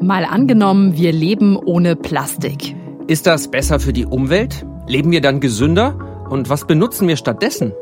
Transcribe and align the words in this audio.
Mal 0.00 0.24
angenommen, 0.26 0.96
wir 0.96 1.10
leben 1.10 1.56
ohne 1.56 1.96
Plastik. 1.96 2.76
Ist 3.06 3.26
das 3.26 3.50
besser 3.50 3.80
für 3.80 3.92
die 3.92 4.04
Umwelt? 4.04 4.66
Leben 4.86 5.10
wir 5.10 5.20
dann 5.20 5.40
gesünder? 5.40 6.26
Und 6.28 6.50
was 6.50 6.66
benutzen 6.66 7.08
wir 7.08 7.16
stattdessen? 7.16 7.72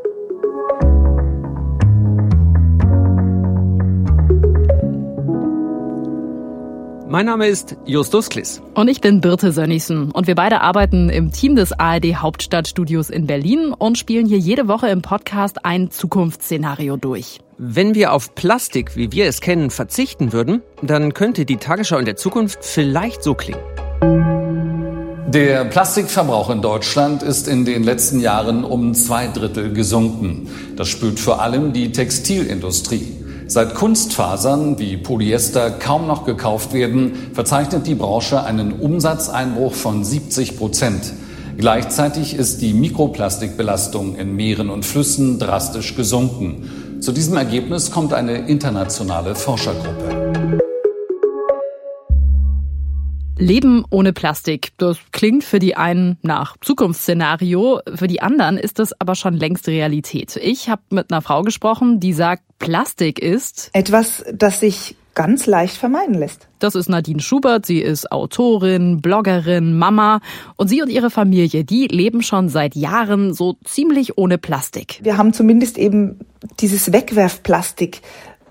Mein 7.08 7.26
Name 7.26 7.46
ist 7.48 7.76
Justus 7.84 8.28
Kliss. 8.28 8.62
Und 8.74 8.88
ich 8.88 9.00
bin 9.00 9.20
Birte 9.20 9.52
Sönnigsen. 9.52 10.10
Und 10.10 10.26
wir 10.26 10.34
beide 10.34 10.60
arbeiten 10.60 11.08
im 11.08 11.32
Team 11.32 11.56
des 11.56 11.72
ARD 11.72 12.16
Hauptstadtstudios 12.16 13.10
in 13.10 13.26
Berlin 13.26 13.72
und 13.72 13.98
spielen 13.98 14.26
hier 14.26 14.38
jede 14.38 14.68
Woche 14.68 14.88
im 14.88 15.02
Podcast 15.02 15.64
ein 15.64 15.90
Zukunftsszenario 15.90 16.96
durch. 16.96 17.40
Wenn 17.56 17.94
wir 17.94 18.12
auf 18.12 18.34
Plastik, 18.34 18.96
wie 18.96 19.12
wir 19.12 19.26
es 19.26 19.40
kennen, 19.40 19.70
verzichten 19.70 20.32
würden, 20.32 20.62
dann 20.82 21.14
könnte 21.14 21.44
die 21.44 21.56
Tagesschau 21.56 21.98
in 21.98 22.04
der 22.04 22.16
Zukunft 22.16 22.64
vielleicht 22.64 23.22
so 23.22 23.34
klingen. 23.34 23.60
Der 25.28 25.64
Plastikverbrauch 25.64 26.50
in 26.50 26.62
Deutschland 26.62 27.22
ist 27.22 27.46
in 27.46 27.64
den 27.64 27.84
letzten 27.84 28.18
Jahren 28.18 28.64
um 28.64 28.94
zwei 28.94 29.28
Drittel 29.28 29.72
gesunken. 29.72 30.48
Das 30.76 30.88
spürt 30.88 31.20
vor 31.20 31.42
allem 31.42 31.72
die 31.72 31.92
Textilindustrie. 31.92 33.16
Seit 33.46 33.74
Kunstfasern 33.74 34.80
wie 34.80 34.96
Polyester 34.96 35.70
kaum 35.70 36.08
noch 36.08 36.24
gekauft 36.24 36.72
werden, 36.72 37.12
verzeichnet 37.34 37.86
die 37.86 37.94
Branche 37.94 38.42
einen 38.42 38.72
Umsatzeinbruch 38.72 39.74
von 39.74 40.04
70 40.04 40.56
Prozent. 40.56 41.12
Gleichzeitig 41.56 42.34
ist 42.34 42.62
die 42.62 42.74
Mikroplastikbelastung 42.74 44.16
in 44.16 44.34
Meeren 44.34 44.70
und 44.70 44.84
Flüssen 44.84 45.38
drastisch 45.38 45.94
gesunken. 45.94 46.68
Zu 47.04 47.12
diesem 47.12 47.36
Ergebnis 47.36 47.90
kommt 47.90 48.14
eine 48.14 48.48
internationale 48.48 49.34
Forschergruppe. 49.34 50.58
Leben 53.36 53.84
ohne 53.90 54.14
Plastik. 54.14 54.72
Das 54.78 54.96
klingt 55.12 55.44
für 55.44 55.58
die 55.58 55.76
einen 55.76 56.16
nach 56.22 56.56
Zukunftsszenario, 56.62 57.80
für 57.94 58.06
die 58.06 58.22
anderen 58.22 58.56
ist 58.56 58.78
das 58.78 58.98
aber 58.98 59.16
schon 59.16 59.34
längst 59.34 59.68
Realität. 59.68 60.36
Ich 60.36 60.70
habe 60.70 60.80
mit 60.88 61.12
einer 61.12 61.20
Frau 61.20 61.42
gesprochen, 61.42 62.00
die 62.00 62.14
sagt, 62.14 62.42
Plastik 62.58 63.18
ist 63.18 63.68
etwas, 63.74 64.24
das 64.32 64.60
sich 64.60 64.96
ganz 65.14 65.46
leicht 65.46 65.76
vermeiden 65.76 66.14
lässt. 66.14 66.48
Das 66.58 66.74
ist 66.74 66.88
Nadine 66.88 67.20
Schubert. 67.20 67.66
Sie 67.66 67.80
ist 67.80 68.10
Autorin, 68.10 69.00
Bloggerin, 69.00 69.76
Mama. 69.76 70.20
Und 70.56 70.68
sie 70.68 70.82
und 70.82 70.88
ihre 70.88 71.10
Familie, 71.10 71.64
die 71.64 71.86
leben 71.86 72.22
schon 72.22 72.48
seit 72.48 72.74
Jahren 72.74 73.32
so 73.32 73.56
ziemlich 73.64 74.18
ohne 74.18 74.38
Plastik. 74.38 75.00
Wir 75.02 75.16
haben 75.16 75.32
zumindest 75.32 75.78
eben 75.78 76.20
dieses 76.60 76.92
Wegwerfplastik 76.92 78.02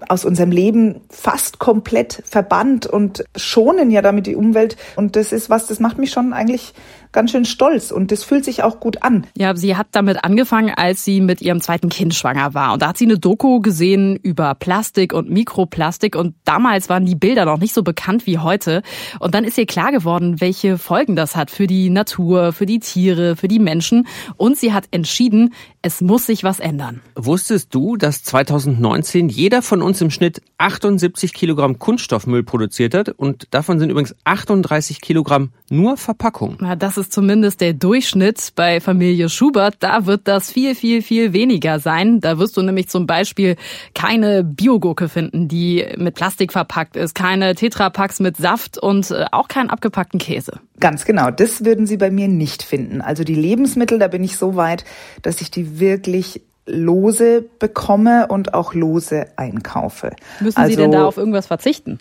aus 0.09 0.25
unserem 0.25 0.52
Leben 0.52 1.02
fast 1.09 1.59
komplett 1.59 2.22
verbannt 2.25 2.86
und 2.86 3.23
schonen 3.36 3.91
ja 3.91 4.02
damit 4.02 4.28
die 4.28 4.36
Umwelt. 4.36 4.75
Und 4.95 5.16
das 5.16 5.31
ist 5.31 5.50
was, 5.50 5.67
das 5.67 5.80
macht 5.80 5.97
mich 5.97 6.11
schon 6.11 6.34
eigentlich 6.34 6.73
ganz 7.14 7.31
schön 7.31 7.45
stolz 7.45 7.92
und 7.92 8.11
das 8.11 8.23
fühlt 8.23 8.44
sich 8.44 8.64
auch 8.64 8.80
gut 8.80 9.03
an. 9.03 9.25
Ja, 9.38 9.56
sie 9.56 9.78
hat 9.78 9.88
damit 9.92 10.23
angefangen, 10.23 10.73
als 10.75 11.06
sie 11.06 11.22
mit 11.22 11.42
ihrem 11.42 11.61
zweiten 11.61 11.89
Kind 11.89 12.14
schwanger 12.14 12.53
war. 12.53 12.73
Und 12.73 12.81
da 12.81 12.89
hat 12.89 12.97
sie 12.97 13.06
eine 13.06 13.19
Doku 13.19 13.61
gesehen 13.61 14.17
über 14.17 14.56
Plastik 14.56 15.14
und 15.14 15.30
Mikroplastik 15.30 16.16
und 16.16 16.36
damals 16.44 16.89
waren 16.89 17.06
die 17.06 17.16
Bilder 17.16 17.45
noch 17.45 17.59
nicht 17.59 17.73
so 17.73 17.84
bekannt 17.84 18.25
wie 18.25 18.39
heute. 18.39 18.81
Und 19.19 19.36
dann 19.36 19.44
ist 19.44 19.58
ihr 19.58 19.66
klar 19.66 19.91
geworden, 19.91 20.41
welche 20.41 20.78
Folgen 20.78 21.16
das 21.16 21.36
hat 21.36 21.52
für 21.52 21.67
die 21.67 21.89
Natur, 21.89 22.52
für 22.52 22.66
die 22.66 22.80
Tiere, 22.80 23.36
für 23.36 23.47
die 23.47 23.59
Menschen. 23.59 24.08
Und 24.36 24.58
sie 24.58 24.73
hat 24.73 24.86
entschieden, 24.91 25.53
es 25.81 26.02
muss 26.02 26.25
sich 26.25 26.44
was 26.44 26.59
ändern. 26.59 27.02
Wusstest 27.16 27.75
du, 27.75 27.97
dass 27.97 28.23
2019 28.23 29.30
jeder 29.30 29.61
von 29.61 29.81
uns 29.81 30.02
im 30.02 30.09
Schnitt 30.09 30.41
78 30.58 31.34
Kilogramm 31.34 31.78
Kunststoffmüll 31.78 32.44
produziert 32.44 32.94
hat 32.94 33.09
und 33.09 33.47
davon 33.52 33.80
sind 33.80 33.89
übrigens 33.89 34.16
38 34.23 35.02
Kilogramm 35.02 35.52
nur 35.69 35.97
Verpackung? 35.97 36.58
Na, 36.61 36.75
das 36.75 36.97
ist 36.97 37.03
zumindest 37.09 37.62
der 37.62 37.73
Durchschnitt 37.73 38.54
bei 38.56 38.80
Familie 38.80 39.30
Schubert. 39.30 39.76
Da 39.80 40.06
wird 40.06 40.28
das 40.28 40.52
viel, 40.52 40.75
viel, 40.75 41.02
viel 41.02 41.34
weniger 41.34 41.80
sein. 41.80 42.19
Da 42.19 42.38
wirst 42.38 42.58
du 42.58 42.62
nämlich 42.62 42.90
zum 42.90 43.08
Beispiel 43.08 43.56
keine 43.94 44.44
Biogurke 44.44 45.09
finden, 45.09 45.47
die 45.47 45.86
mit 45.97 46.16
Plastik 46.16 46.52
verpackt 46.52 46.96
ist, 46.96 47.16
keine 47.16 47.56
Tetrapacks 47.56 48.19
mit 48.19 48.38
Saft 48.38 48.78
und 48.78 49.12
äh, 49.12 49.25
auch 49.31 49.47
keinen 49.47 49.69
abgepackten 49.69 50.19
Käse. 50.19 50.59
Ganz 50.80 51.06
genau, 51.06 51.31
das 51.31 51.66
würden 51.66 51.86
Sie 51.86 51.97
bei 51.97 52.12
mir 52.12 52.28
nicht 52.28 52.64
finden. 52.64 53.02
Also 53.02 53.24
die 53.24 53.35
Lebensmittel, 53.35 54.00
da 54.00 54.08
bin 54.08 54.24
ich 54.24 54.38
so 54.38 54.56
weit, 54.56 54.85
dass 55.22 55.41
ich 55.41 55.52
die 55.52 55.80
wirklich 55.80 56.41
lose 56.66 57.44
bekomme 57.59 58.28
und 58.28 58.53
auch 58.53 58.74
lose 58.74 59.28
einkaufe. 59.35 60.16
Müssen 60.40 60.58
also, 60.58 60.70
Sie 60.70 60.75
denn 60.78 60.91
da 60.91 61.06
auf 61.06 61.18
irgendwas 61.18 61.47
verzichten? 61.47 62.00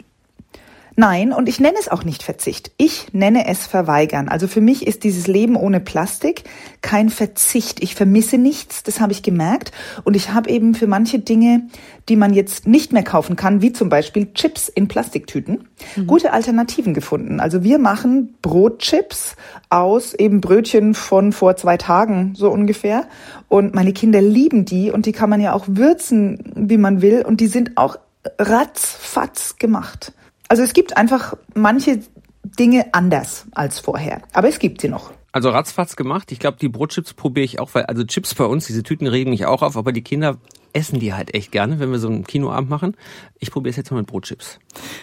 Nein, 0.94 1.32
und 1.32 1.48
ich 1.48 1.58
nenne 1.58 1.76
es 1.80 1.88
auch 1.88 2.04
nicht 2.04 2.22
Verzicht. 2.22 2.72
Ich 2.76 3.12
nenne 3.12 3.46
es 3.46 3.66
Verweigern. 3.66 4.28
Also 4.28 4.46
für 4.46 4.60
mich 4.60 4.86
ist 4.86 5.04
dieses 5.04 5.26
Leben 5.26 5.56
ohne 5.56 5.80
Plastik 5.80 6.44
kein 6.82 7.08
Verzicht. 7.08 7.82
Ich 7.82 7.94
vermisse 7.94 8.36
nichts, 8.36 8.82
das 8.82 9.00
habe 9.00 9.12
ich 9.12 9.22
gemerkt. 9.22 9.72
Und 10.04 10.16
ich 10.16 10.32
habe 10.32 10.50
eben 10.50 10.74
für 10.74 10.86
manche 10.86 11.18
Dinge, 11.18 11.68
die 12.08 12.16
man 12.16 12.34
jetzt 12.34 12.66
nicht 12.66 12.92
mehr 12.92 13.04
kaufen 13.04 13.36
kann, 13.36 13.62
wie 13.62 13.72
zum 13.72 13.88
Beispiel 13.88 14.32
Chips 14.34 14.68
in 14.68 14.86
Plastiktüten, 14.88 15.68
mhm. 15.96 16.06
gute 16.06 16.32
Alternativen 16.32 16.92
gefunden. 16.92 17.40
Also 17.40 17.62
wir 17.62 17.78
machen 17.78 18.34
Brotchips 18.42 19.36
aus 19.70 20.12
eben 20.12 20.40
Brötchen 20.42 20.94
von 20.94 21.32
vor 21.32 21.56
zwei 21.56 21.78
Tagen 21.78 22.34
so 22.36 22.50
ungefähr. 22.50 23.08
Und 23.48 23.74
meine 23.74 23.94
Kinder 23.94 24.20
lieben 24.20 24.66
die 24.66 24.90
und 24.90 25.06
die 25.06 25.12
kann 25.12 25.30
man 25.30 25.40
ja 25.40 25.54
auch 25.54 25.64
würzen, 25.68 26.52
wie 26.54 26.76
man 26.76 27.00
will. 27.00 27.22
Und 27.26 27.40
die 27.40 27.46
sind 27.46 27.76
auch 27.76 27.96
ratzfatz 28.38 29.56
gemacht. 29.56 30.12
Also 30.52 30.64
es 30.64 30.74
gibt 30.74 30.98
einfach 30.98 31.32
manche 31.54 32.00
Dinge 32.44 32.92
anders 32.92 33.46
als 33.52 33.78
vorher, 33.78 34.20
aber 34.34 34.48
es 34.48 34.58
gibt 34.58 34.82
sie 34.82 34.88
noch. 34.90 35.10
Also 35.32 35.48
ratzfatz 35.48 35.96
gemacht. 35.96 36.30
Ich 36.30 36.40
glaube, 36.40 36.58
die 36.60 36.68
Brotchips 36.68 37.14
probiere 37.14 37.46
ich 37.46 37.58
auch, 37.58 37.70
weil 37.72 37.84
also 37.84 38.04
Chips 38.04 38.34
bei 38.34 38.44
uns, 38.44 38.66
diese 38.66 38.82
Tüten 38.82 39.06
regen 39.06 39.30
mich 39.30 39.46
auch 39.46 39.62
auf, 39.62 39.78
aber 39.78 39.92
die 39.92 40.02
Kinder 40.02 40.36
essen 40.74 41.00
die 41.00 41.14
halt 41.14 41.32
echt 41.34 41.52
gerne, 41.52 41.78
wenn 41.78 41.90
wir 41.90 41.98
so 41.98 42.08
einen 42.08 42.24
Kinoabend 42.24 42.68
machen. 42.68 42.98
Ich 43.38 43.50
probiere 43.50 43.70
es 43.70 43.76
jetzt 43.78 43.90
mal 43.92 43.96
mit 43.96 44.08
Brotchips. 44.08 44.58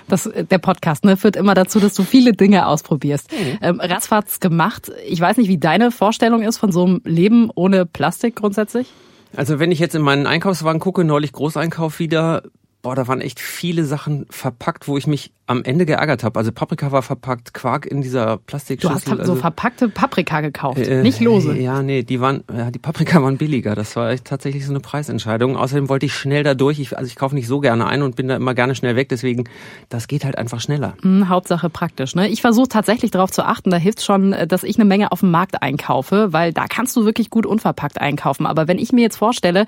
Das, 0.07 0.29
der 0.51 0.59
Podcast 0.59 1.03
ne, 1.03 1.17
führt 1.17 1.35
immer 1.35 1.55
dazu, 1.55 1.79
dass 1.79 1.95
du 1.95 2.03
viele 2.03 2.33
Dinge 2.33 2.67
ausprobierst. 2.67 3.31
Mhm. 3.31 3.57
Ähm, 3.59 3.79
ratzfatz 3.79 4.39
gemacht. 4.39 4.91
Ich 5.07 5.19
weiß 5.19 5.37
nicht, 5.37 5.47
wie 5.47 5.57
deine 5.57 5.89
Vorstellung 5.89 6.43
ist 6.43 6.59
von 6.59 6.71
so 6.71 6.85
einem 6.85 7.01
Leben 7.05 7.49
ohne 7.55 7.87
Plastik 7.87 8.35
grundsätzlich. 8.35 8.93
Also 9.35 9.57
wenn 9.57 9.71
ich 9.71 9.79
jetzt 9.79 9.95
in 9.95 10.03
meinen 10.03 10.27
Einkaufswagen 10.27 10.79
gucke, 10.79 11.03
neulich 11.03 11.31
Großeinkauf 11.31 11.97
wieder, 11.97 12.43
boah, 12.81 12.95
da 12.95 13.07
waren 13.07 13.21
echt 13.21 13.39
viele 13.39 13.83
Sachen 13.83 14.25
verpackt, 14.29 14.87
wo 14.87 14.97
ich 14.97 15.05
mich 15.05 15.31
am 15.47 15.63
Ende 15.63 15.85
geärgert 15.85 16.23
habe. 16.23 16.37
Also 16.37 16.51
Paprika 16.51 16.91
war 16.91 17.01
verpackt, 17.01 17.53
Quark 17.53 17.87
in 17.87 18.01
dieser 18.01 18.37
Plastikschüssel. 18.37 18.89
Du 18.89 19.11
hast 19.11 19.19
also, 19.19 19.33
so 19.33 19.39
verpackte 19.39 19.89
Paprika 19.89 20.41
gekauft, 20.41 20.79
äh, 20.79 21.01
nicht 21.01 21.19
lose. 21.19 21.57
Ja, 21.57 21.81
nee, 21.81 22.03
die 22.03 22.21
waren, 22.21 22.43
ja, 22.55 22.69
die 22.69 22.77
Paprika 22.77 23.21
waren 23.21 23.37
billiger. 23.37 23.73
Das 23.73 23.95
war 23.95 24.11
echt 24.11 24.25
tatsächlich 24.25 24.65
so 24.65 24.71
eine 24.71 24.79
Preisentscheidung. 24.79 25.57
Außerdem 25.57 25.89
wollte 25.89 26.05
ich 26.05 26.13
schnell 26.13 26.43
da 26.43 26.53
durch. 26.53 26.79
Ich, 26.79 26.95
also 26.95 27.07
ich 27.07 27.15
kaufe 27.15 27.33
nicht 27.33 27.47
so 27.47 27.59
gerne 27.59 27.87
ein 27.87 28.03
und 28.03 28.15
bin 28.15 28.27
da 28.27 28.35
immer 28.35 28.53
gerne 28.53 28.75
schnell 28.75 28.95
weg. 28.95 29.09
Deswegen, 29.09 29.45
das 29.89 30.07
geht 30.07 30.23
halt 30.23 30.37
einfach 30.37 30.61
schneller. 30.61 30.93
Mhm, 31.01 31.29
Hauptsache 31.29 31.69
praktisch. 31.69 32.15
Ne? 32.15 32.29
Ich 32.29 32.41
versuche 32.41 32.69
tatsächlich 32.69 33.09
darauf 33.09 33.31
zu 33.31 33.43
achten. 33.43 33.71
Da 33.71 33.77
hilft 33.77 34.03
schon, 34.03 34.33
äh, 34.33 34.45
dass 34.45 34.63
ich 34.63 34.77
eine 34.77 34.85
Menge 34.85 35.11
auf 35.11 35.21
dem 35.21 35.31
Markt 35.31 35.63
einkaufe, 35.63 36.31
weil 36.31 36.53
da 36.53 36.67
kannst 36.67 36.95
du 36.95 37.05
wirklich 37.05 37.31
gut 37.31 37.47
unverpackt 37.47 37.99
einkaufen. 37.99 38.45
Aber 38.45 38.67
wenn 38.67 38.77
ich 38.77 38.91
mir 38.91 39.01
jetzt 39.01 39.17
vorstelle, 39.17 39.65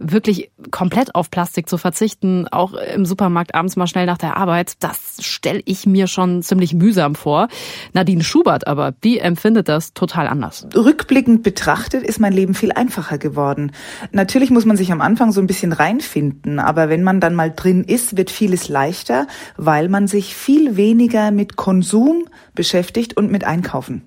wirklich 0.00 0.50
komplett 0.72 1.14
auf 1.14 1.30
Plastik 1.30 1.68
zu 1.68 1.78
verzichten, 1.78 2.48
auch 2.52 2.74
im 2.74 3.06
Supermarkt 3.06 3.54
abends 3.54 3.76
mal 3.76 3.86
schnell 3.86 4.06
nach 4.06 4.18
der 4.18 4.36
Arbeit, 4.36 4.74
das 4.80 5.18
stelle 5.20 5.62
ich 5.64 5.86
mir 5.86 6.06
schon 6.06 6.42
ziemlich 6.42 6.74
mühsam 6.74 7.14
vor. 7.14 7.48
Nadine 7.92 8.24
Schubert 8.24 8.66
aber, 8.66 8.92
die 8.92 9.18
empfindet 9.18 9.68
das 9.68 9.94
total 9.94 10.26
anders. 10.26 10.66
Rückblickend 10.74 11.42
betrachtet 11.42 12.02
ist 12.02 12.20
mein 12.20 12.32
Leben 12.32 12.54
viel 12.54 12.72
einfacher 12.72 13.18
geworden. 13.18 13.72
Natürlich 14.12 14.50
muss 14.50 14.64
man 14.64 14.76
sich 14.76 14.92
am 14.92 15.00
Anfang 15.00 15.32
so 15.32 15.40
ein 15.40 15.46
bisschen 15.46 15.72
reinfinden, 15.72 16.58
aber 16.58 16.88
wenn 16.88 17.02
man 17.02 17.20
dann 17.20 17.34
mal 17.34 17.52
drin 17.54 17.84
ist, 17.84 18.16
wird 18.16 18.30
vieles 18.30 18.68
leichter, 18.68 19.26
weil 19.56 19.88
man 19.88 20.06
sich 20.06 20.34
viel 20.34 20.76
weniger 20.76 21.30
mit 21.30 21.56
Konsum 21.56 22.24
beschäftigt 22.54 23.16
und 23.16 23.30
mit 23.30 23.44
Einkaufen. 23.44 24.02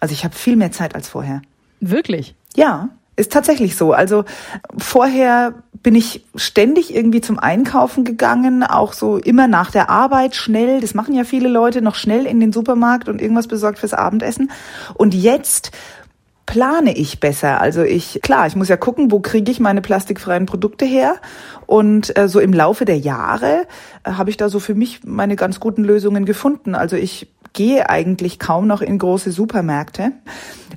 Also 0.00 0.12
ich 0.12 0.24
habe 0.24 0.34
viel 0.34 0.56
mehr 0.56 0.72
Zeit 0.72 0.94
als 0.94 1.08
vorher. 1.08 1.42
Wirklich? 1.80 2.34
Ja, 2.56 2.90
ist 3.16 3.32
tatsächlich 3.32 3.76
so. 3.76 3.92
Also 3.92 4.24
vorher 4.76 5.54
bin 5.82 5.94
ich 5.94 6.24
ständig 6.34 6.94
irgendwie 6.94 7.20
zum 7.20 7.38
Einkaufen 7.38 8.04
gegangen, 8.04 8.62
auch 8.62 8.92
so 8.92 9.18
immer 9.18 9.46
nach 9.46 9.70
der 9.70 9.90
Arbeit 9.90 10.34
schnell. 10.34 10.80
Das 10.80 10.94
machen 10.94 11.14
ja 11.14 11.24
viele 11.24 11.48
Leute 11.48 11.82
noch 11.82 11.94
schnell 11.94 12.26
in 12.26 12.40
den 12.40 12.52
Supermarkt 12.52 13.08
und 13.08 13.20
irgendwas 13.20 13.46
besorgt 13.46 13.78
fürs 13.78 13.94
Abendessen. 13.94 14.50
Und 14.94 15.14
jetzt 15.14 15.70
plane 16.46 16.96
ich 16.96 17.20
besser. 17.20 17.60
Also 17.60 17.82
ich, 17.82 18.20
klar, 18.22 18.46
ich 18.46 18.56
muss 18.56 18.68
ja 18.68 18.76
gucken, 18.76 19.10
wo 19.10 19.20
kriege 19.20 19.50
ich 19.50 19.60
meine 19.60 19.80
plastikfreien 19.80 20.46
Produkte 20.46 20.84
her. 20.84 21.16
Und 21.66 22.16
äh, 22.18 22.28
so 22.28 22.40
im 22.40 22.52
Laufe 22.52 22.84
der 22.84 22.98
Jahre 22.98 23.66
äh, 24.04 24.12
habe 24.12 24.30
ich 24.30 24.36
da 24.36 24.48
so 24.48 24.60
für 24.60 24.74
mich 24.74 25.00
meine 25.04 25.36
ganz 25.36 25.60
guten 25.60 25.84
Lösungen 25.84 26.24
gefunden. 26.24 26.74
Also 26.74 26.96
ich 26.96 27.28
gehe 27.54 27.88
eigentlich 27.88 28.38
kaum 28.38 28.66
noch 28.66 28.82
in 28.82 28.98
große 28.98 29.32
Supermärkte, 29.32 30.12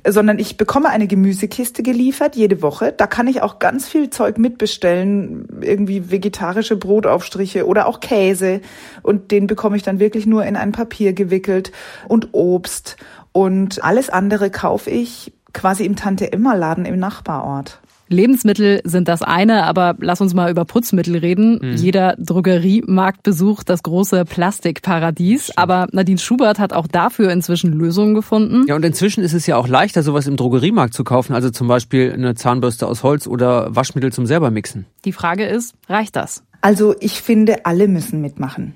sondern 0.06 0.38
ich 0.38 0.56
bekomme 0.56 0.88
eine 0.88 1.06
Gemüsekiste 1.06 1.82
geliefert 1.82 2.36
jede 2.36 2.62
Woche. 2.62 2.92
Da 2.96 3.06
kann 3.06 3.26
ich 3.26 3.42
auch 3.42 3.58
ganz 3.58 3.86
viel 3.86 4.08
Zeug 4.10 4.38
mitbestellen, 4.38 5.46
irgendwie 5.60 6.10
vegetarische 6.10 6.76
Brotaufstriche 6.76 7.66
oder 7.66 7.86
auch 7.86 8.00
Käse. 8.00 8.60
Und 9.02 9.30
den 9.32 9.46
bekomme 9.46 9.76
ich 9.76 9.82
dann 9.82 9.98
wirklich 9.98 10.24
nur 10.24 10.46
in 10.46 10.56
ein 10.56 10.72
Papier 10.72 11.12
gewickelt 11.12 11.72
und 12.08 12.28
Obst. 12.32 12.96
Und 13.32 13.84
alles 13.84 14.08
andere 14.08 14.50
kaufe 14.50 14.90
ich 14.90 15.32
quasi 15.58 15.84
im 15.84 15.96
Tante-Emma-Laden 15.96 16.86
im 16.86 16.98
Nachbarort. 16.98 17.80
Lebensmittel 18.08 18.80
sind 18.84 19.06
das 19.06 19.22
eine, 19.22 19.64
aber 19.64 19.94
lass 19.98 20.20
uns 20.20 20.32
mal 20.32 20.50
über 20.50 20.64
Putzmittel 20.64 21.18
reden. 21.18 21.58
Mhm. 21.60 21.76
Jeder 21.76 22.16
Drogeriemarkt 22.18 23.22
besucht 23.22 23.68
das 23.68 23.82
große 23.82 24.24
Plastikparadies, 24.24 25.52
aber 25.56 25.88
Nadine 25.92 26.18
Schubert 26.18 26.58
hat 26.58 26.72
auch 26.72 26.86
dafür 26.86 27.30
inzwischen 27.30 27.72
Lösungen 27.72 28.14
gefunden. 28.14 28.64
Ja, 28.66 28.76
und 28.76 28.84
inzwischen 28.84 29.22
ist 29.22 29.34
es 29.34 29.46
ja 29.46 29.56
auch 29.56 29.68
leichter, 29.68 30.02
sowas 30.02 30.26
im 30.26 30.36
Drogeriemarkt 30.36 30.94
zu 30.94 31.04
kaufen, 31.04 31.34
also 31.34 31.50
zum 31.50 31.68
Beispiel 31.68 32.12
eine 32.12 32.34
Zahnbürste 32.34 32.86
aus 32.86 33.02
Holz 33.02 33.26
oder 33.26 33.74
Waschmittel 33.74 34.12
zum 34.12 34.24
selber 34.24 34.50
mixen. 34.50 34.86
Die 35.04 35.12
Frage 35.12 35.44
ist, 35.44 35.74
reicht 35.88 36.16
das? 36.16 36.42
Also 36.60 36.94
ich 37.00 37.20
finde, 37.20 37.66
alle 37.66 37.88
müssen 37.88 38.20
mitmachen. 38.20 38.74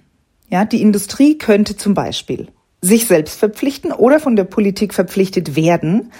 Ja, 0.50 0.66
die 0.66 0.82
Industrie 0.82 1.38
könnte 1.38 1.76
zum 1.76 1.94
Beispiel 1.94 2.48
sich 2.82 3.06
selbst 3.06 3.38
verpflichten 3.38 3.92
oder 3.92 4.18
von 4.18 4.36
der 4.36 4.44
Politik 4.44 4.92
verpflichtet 4.92 5.54
werden, 5.56 6.10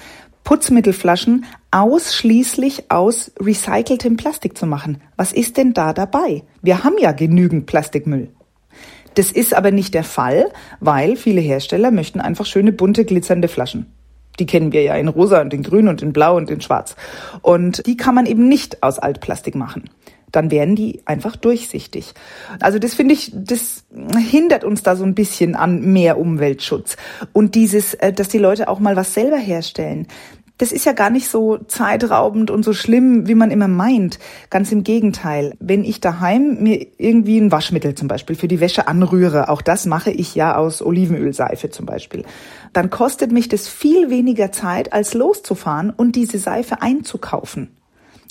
Putzmittelflaschen 0.45 1.45
ausschließlich 1.71 2.91
aus 2.91 3.33
recyceltem 3.41 4.17
Plastik 4.17 4.57
zu 4.57 4.67
machen. 4.67 5.01
Was 5.17 5.33
ist 5.33 5.57
denn 5.57 5.73
da 5.73 5.93
dabei? 5.93 6.43
Wir 6.63 6.85
haben 6.85 6.99
ja 6.99 7.13
genügend 7.13 7.67
Plastikmüll. 7.67 8.29
Das 9.15 9.31
ist 9.31 9.55
aber 9.55 9.71
nicht 9.71 9.95
der 9.95 10.05
Fall, 10.05 10.51
weil 10.81 11.17
viele 11.17 11.41
Hersteller 11.41 11.91
möchten 11.91 12.21
einfach 12.21 12.47
schöne 12.47 12.73
bunte 12.73 13.05
glitzernde 13.05 13.49
Flaschen. 13.49 13.87
Die 14.39 14.47
kennen 14.47 14.73
wir 14.73 14.83
ja 14.83 14.95
in 14.95 15.09
rosa 15.09 15.43
und 15.43 15.53
in 15.53 15.63
grün 15.63 15.89
und 15.89 16.01
in 16.01 16.15
blau 16.15 16.37
und 16.37 16.51
in 16.51 16.63
schwarz. 16.63 16.97
Und 17.43 17.87
die 17.87 17.99
kann 17.99 18.15
man 18.15 18.25
eben 18.25 18.49
nicht 18.49 18.83
aus 18.83 18.99
Altplastik 18.99 19.55
machen 19.55 19.91
dann 20.33 20.51
werden 20.51 20.75
die 20.75 21.03
einfach 21.05 21.37
durchsichtig. 21.37 22.15
Also 22.61 22.79
das 22.79 22.95
finde 22.95 23.15
ich, 23.15 23.31
das 23.35 23.85
hindert 24.17 24.65
uns 24.65 24.83
da 24.83 24.97
so 24.97 25.05
ein 25.05 25.15
bisschen 25.15 25.55
an 25.55 25.93
mehr 25.93 26.19
Umweltschutz. 26.19 26.97
Und 27.33 27.55
dieses, 27.55 27.95
äh, 27.95 28.13
dass 28.13 28.29
die 28.29 28.39
Leute 28.39 28.69
auch 28.69 28.81
mal 28.81 28.97
was 28.97 29.15
selber 29.15 29.37
herstellen. 29.37 30.09
Das 30.59 30.71
ist 30.71 30.85
ja 30.85 30.93
gar 30.93 31.11
nicht 31.11 31.29
so 31.29 31.59
zeitraubend 31.59 32.51
und 32.51 32.63
so 32.65 32.73
schlimm, 32.73 33.27
wie 33.27 33.35
man 33.35 33.51
immer 33.51 33.69
meint. 33.69 34.21
Ganz 34.49 34.71
im 34.71 34.85
Gegenteil. 34.85 35.55
Wenn 35.59 35.83
ich 35.83 36.01
daheim 36.01 36.63
mir 36.63 36.87
irgendwie 36.99 37.39
ein 37.39 37.51
Waschmittel 37.51 37.95
zum 37.95 38.07
Beispiel 38.07 38.37
für 38.37 38.49
die 38.49 38.61
Wäsche 38.61 38.87
anrühre, 38.87 39.49
auch 39.49 39.61
das 39.61 39.87
mache 39.87 40.13
ich 40.13 40.37
ja 40.37 40.55
aus 40.57 40.81
Olivenölseife 40.81 41.71
zum 41.71 41.87
Beispiel, 41.87 42.25
dann 42.73 42.91
kostet 42.91 43.33
mich 43.33 43.49
das 43.49 43.67
viel 43.67 44.09
weniger 44.09 44.53
Zeit, 44.53 44.93
als 44.93 45.15
loszufahren 45.15 45.91
und 45.91 46.15
diese 46.15 46.39
Seife 46.39 46.81
einzukaufen. 46.81 47.71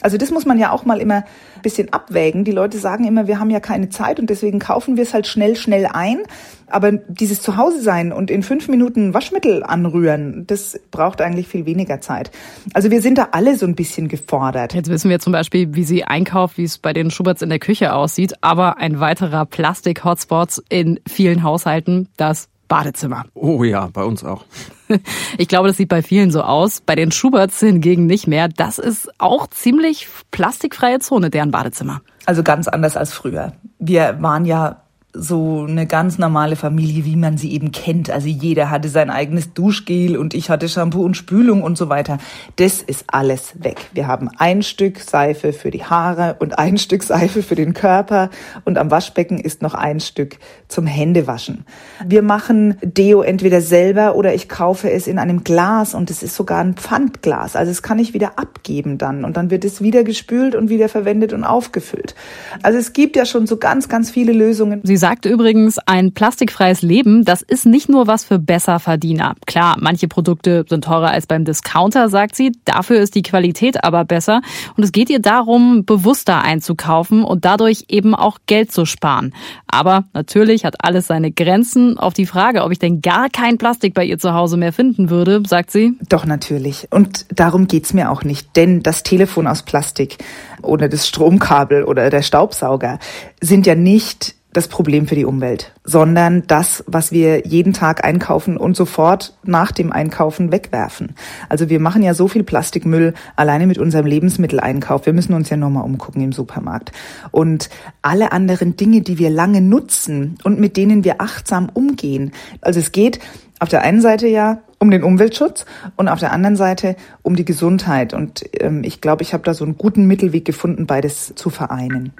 Also 0.02 0.18
das 0.18 0.32
muss 0.32 0.46
man 0.46 0.60
ja 0.60 0.72
auch 0.72 0.86
mal 0.86 1.00
immer 1.00 1.18
ein 1.18 1.62
bisschen 1.62 1.94
abwägen. 1.94 2.44
Die 2.44 2.52
Leute 2.52 2.78
sagen 2.78 3.06
immer, 3.06 3.28
wir 3.28 3.40
haben 3.40 3.50
ja 3.50 3.60
keine 3.60 3.90
Zeit 3.90 4.20
und 4.20 4.30
deswegen 4.30 4.60
kaufen 4.60 4.98
wir 4.98 5.04
es 5.04 5.14
halt 5.14 5.28
schnell, 5.28 5.56
schnell 5.56 5.86
ein. 5.86 6.20
Aber 6.68 6.92
dieses 6.92 7.42
Zuhause 7.42 7.82
sein 7.82 8.14
und 8.14 8.32
in 8.32 8.44
fünf 8.44 8.70
Minuten 8.70 9.14
Waschmittel 9.14 9.64
anrühren, 9.64 10.46
das 10.48 10.80
braucht 10.90 11.22
eigentlich 11.22 11.48
viel 11.48 11.66
weniger 11.66 12.00
Zeit. 12.00 12.32
Also 12.74 12.92
wir 12.92 13.02
sind 13.02 13.18
da 13.18 13.30
alle 13.32 13.58
so 13.58 13.66
ein 13.66 13.76
bisschen 13.76 14.08
gefordert. 14.08 14.74
Jetzt 14.74 14.90
wissen 14.90 15.10
wir 15.10 15.20
zum 15.20 15.34
Beispiel, 15.34 15.76
wie 15.76 15.84
sie 15.84 16.06
einkauft, 16.06 16.58
wie 16.58 16.64
es 16.64 16.78
bei 16.78 16.94
den 16.94 17.12
Schuberts 17.12 17.42
in 17.42 17.50
der 17.50 17.60
Küche 17.60 17.94
aussieht. 17.94 18.36
Aber 18.42 18.78
ein 18.78 19.00
weiterer 19.00 19.46
Plastik-Hotspot 19.46 20.62
in 20.70 21.00
vielen 21.08 21.44
Haushalten, 21.44 22.08
das 22.16 22.48
Badezimmer. 22.72 23.26
Oh 23.34 23.66
ja, 23.66 23.90
bei 23.92 24.06
uns 24.06 24.24
auch. 24.24 24.46
Ich 25.38 25.48
glaube, 25.48 25.70
das 25.70 25.78
sieht 25.78 25.88
bei 25.88 26.02
vielen 26.02 26.32
so 26.32 26.42
aus. 26.42 26.82
Bei 26.82 26.96
den 26.96 27.14
Schuberts 27.14 27.62
hingegen 27.62 28.08
nicht 28.08 28.28
mehr. 28.28 28.50
Das 28.50 28.78
ist 28.78 29.10
auch 29.20 29.48
ziemlich 29.48 30.10
plastikfreie 30.32 31.00
Zone, 31.00 31.30
deren 31.30 31.50
Badezimmer. 31.50 32.02
Also 32.26 32.44
ganz 32.44 32.68
anders 32.68 32.98
als 32.98 33.14
früher. 33.14 33.54
Wir 33.80 34.18
waren 34.22 34.44
ja 34.46 34.82
so 35.14 35.66
eine 35.68 35.88
ganz 35.88 36.18
normale 36.18 36.56
Familie, 36.56 37.06
wie 37.06 37.18
man 37.18 37.38
sie 37.38 37.52
eben 37.52 37.72
kennt. 37.72 38.10
Also 38.10 38.28
jeder 38.28 38.70
hatte 38.70 38.88
sein 38.88 39.10
eigenes 39.10 39.54
Duschgel 39.54 40.16
und 40.18 40.34
ich 40.34 40.50
hatte 40.50 40.70
Shampoo 40.70 41.04
und 41.04 41.18
Spülung 41.18 41.64
und 41.64 41.78
so 41.78 41.90
weiter. 41.90 42.18
Das 42.56 42.82
ist 42.82 43.06
alles 43.08 43.54
weg. 43.62 43.90
Wir 43.94 44.08
haben 44.08 44.30
ein 44.38 44.64
Stück 44.64 45.00
Seife 45.00 45.52
für 45.52 45.70
die 45.70 45.84
Haare 45.84 46.38
und 46.40 46.58
ein 46.58 46.78
Stück 46.78 47.04
Seife 47.04 47.44
für 47.44 47.56
den 47.56 47.74
Körper 47.74 48.30
und 48.64 48.78
am 48.78 48.90
Waschbecken 48.90 49.38
ist 49.38 49.62
noch 49.62 49.74
ein 49.74 50.00
Stück 50.00 50.38
zum 50.70 50.86
Händewaschen. 50.88 51.66
Wir 52.06 52.22
machen 52.22 52.78
Deo 52.82 53.22
entweder 53.22 53.60
selber 53.60 54.16
oder 54.16 54.34
ich 54.34 54.48
kaufe 54.48 54.90
es 54.92 55.08
in 55.08 55.20
einem 55.20 55.44
Glas 55.44 55.94
und 55.94 56.10
es 56.10 56.24
ist 56.24 56.36
sogar 56.36 56.64
ein 56.64 56.76
Pfandglas. 56.76 57.58
Also 57.58 57.72
es 57.72 57.82
kann 57.82 58.00
ich 58.00 58.14
wieder 58.14 58.40
abgeben 58.40 58.98
dann 58.98 59.26
und 59.26 59.36
dann 59.36 59.50
wird 59.50 59.66
es 59.66 59.82
wieder 59.82 60.06
gespült 60.06 60.56
und 60.56 60.70
wieder 60.70 60.88
verwendet 60.88 61.34
und 61.34 61.44
aufgefüllt. 61.44 62.16
Also 62.64 62.78
es 62.78 62.94
gibt 62.94 63.18
ja 63.18 63.26
schon 63.26 63.46
so 63.46 63.58
ganz, 63.58 63.90
ganz 63.90 64.10
viele 64.10 64.32
Lösungen. 64.32 64.80
Sie 64.84 65.01
sagt 65.02 65.26
übrigens, 65.26 65.80
ein 65.80 66.14
plastikfreies 66.14 66.84
Leben, 66.84 67.26
das 67.26 67.42
ist 67.42 67.66
nicht 67.66 67.90
nur 67.90 68.06
was 68.06 68.24
für 68.24 68.38
Besserverdiener. 68.40 69.34
Klar, 69.48 69.76
manche 69.80 70.08
Produkte 70.08 70.64
sind 70.70 70.86
teurer 70.86 71.10
als 71.10 71.26
beim 71.26 71.44
Discounter, 71.44 72.08
sagt 72.08 72.36
sie. 72.36 72.52
Dafür 72.66 73.02
ist 73.02 73.16
die 73.16 73.24
Qualität 73.24 73.84
aber 73.84 74.06
besser. 74.06 74.42
Und 74.78 74.84
es 74.84 74.92
geht 74.92 75.10
ihr 75.10 75.20
darum, 75.20 75.86
bewusster 75.86 76.44
einzukaufen 76.44 77.24
und 77.24 77.46
dadurch 77.46 77.86
eben 77.90 78.14
auch 78.14 78.38
Geld 78.46 78.72
zu 78.72 78.86
sparen. 78.86 79.34
Aber 79.68 80.04
natürlich 80.14 80.66
hat 80.66 80.76
alles 80.86 81.08
seine 81.08 81.32
Grenzen. 81.32 81.98
Auf 81.98 82.14
die 82.14 82.28
Frage, 82.28 82.64
ob 82.64 82.72
ich 82.72 82.80
denn 82.80 83.02
gar 83.02 83.30
kein 83.30 83.58
Plastik 83.58 83.96
bei 83.96 84.06
ihr 84.06 84.20
zu 84.20 84.36
Hause 84.36 84.56
mehr 84.56 84.72
finden 84.72 85.10
würde, 85.10 85.42
sagt 85.48 85.72
sie. 85.72 85.98
Doch, 86.10 86.26
natürlich. 86.26 86.88
Und 86.92 87.26
darum 87.34 87.68
geht's 87.68 87.94
mir 87.94 88.12
auch 88.12 88.24
nicht. 88.24 88.56
Denn 88.56 88.84
das 88.84 89.02
Telefon 89.02 89.48
aus 89.48 89.64
Plastik 89.64 90.20
oder 90.62 90.88
das 90.88 91.08
Stromkabel 91.08 91.86
oder 91.86 92.12
der 92.12 92.22
Staubsauger 92.22 93.00
sind 93.42 93.66
ja 93.66 93.74
nicht 93.74 94.36
das 94.54 94.68
Problem 94.68 95.08
für 95.08 95.16
die 95.16 95.26
Umwelt, 95.26 95.74
sondern 95.84 96.44
das, 96.48 96.84
was 96.88 97.12
wir 97.12 97.46
jeden 97.48 97.74
Tag 97.74 98.04
einkaufen 98.04 98.58
und 98.58 98.76
sofort 98.76 99.38
nach 99.44 99.72
dem 99.72 99.92
Einkaufen 99.92 100.52
wegwerfen. 100.52 101.16
Also 101.48 101.70
wir 101.70 101.80
machen 101.80 102.04
ja 102.04 102.14
so 102.14 102.28
viel 102.28 102.44
Plastikmüll 102.44 103.14
alleine 103.36 103.68
mit 103.68 103.78
unserem 103.78 104.06
Lebensmitteleinkauf. 104.06 105.06
Wir 105.06 105.14
müssen 105.14 105.34
uns 105.34 105.50
ja 105.50 105.58
nur 105.58 105.70
mal 105.70 105.82
umgucken 105.82 106.22
im 106.22 106.34
Supermarkt. 106.34 106.92
Und 107.32 107.70
alle 108.02 108.32
anderen 108.32 108.76
Dinge, 108.76 109.02
die 109.02 109.18
wir 109.18 109.30
lange 109.30 109.62
nutzen 109.62 110.38
und 110.44 110.60
mit 110.60 110.76
denen 110.76 111.04
wir 111.04 111.22
achtsam 111.22 111.70
umgehen. 111.74 112.32
Also 112.60 112.80
es 112.80 112.92
geht 112.92 113.20
auf 113.60 113.70
der 113.70 113.84
einen 113.84 114.02
Seite 114.02 114.28
ja 114.28 114.62
um 114.80 114.90
den 114.90 115.04
Umweltschutz 115.04 115.66
und 115.96 116.08
auf 116.08 116.20
der 116.20 116.34
anderen 116.34 116.56
Seite 116.56 116.96
um 117.22 117.36
die 117.36 117.46
Gesundheit. 117.46 118.14
Und 118.14 118.44
ähm, 118.60 118.84
ich 118.84 119.00
glaube, 119.00 119.22
ich 119.22 119.34
habe 119.34 119.44
da 119.44 119.54
so 119.54 119.64
einen 119.64 119.78
guten 119.78 120.08
Mittelweg 120.08 120.44
gefunden, 120.44 120.88
beides 120.88 121.34
zu 121.36 121.52
vereinen. 121.52 122.12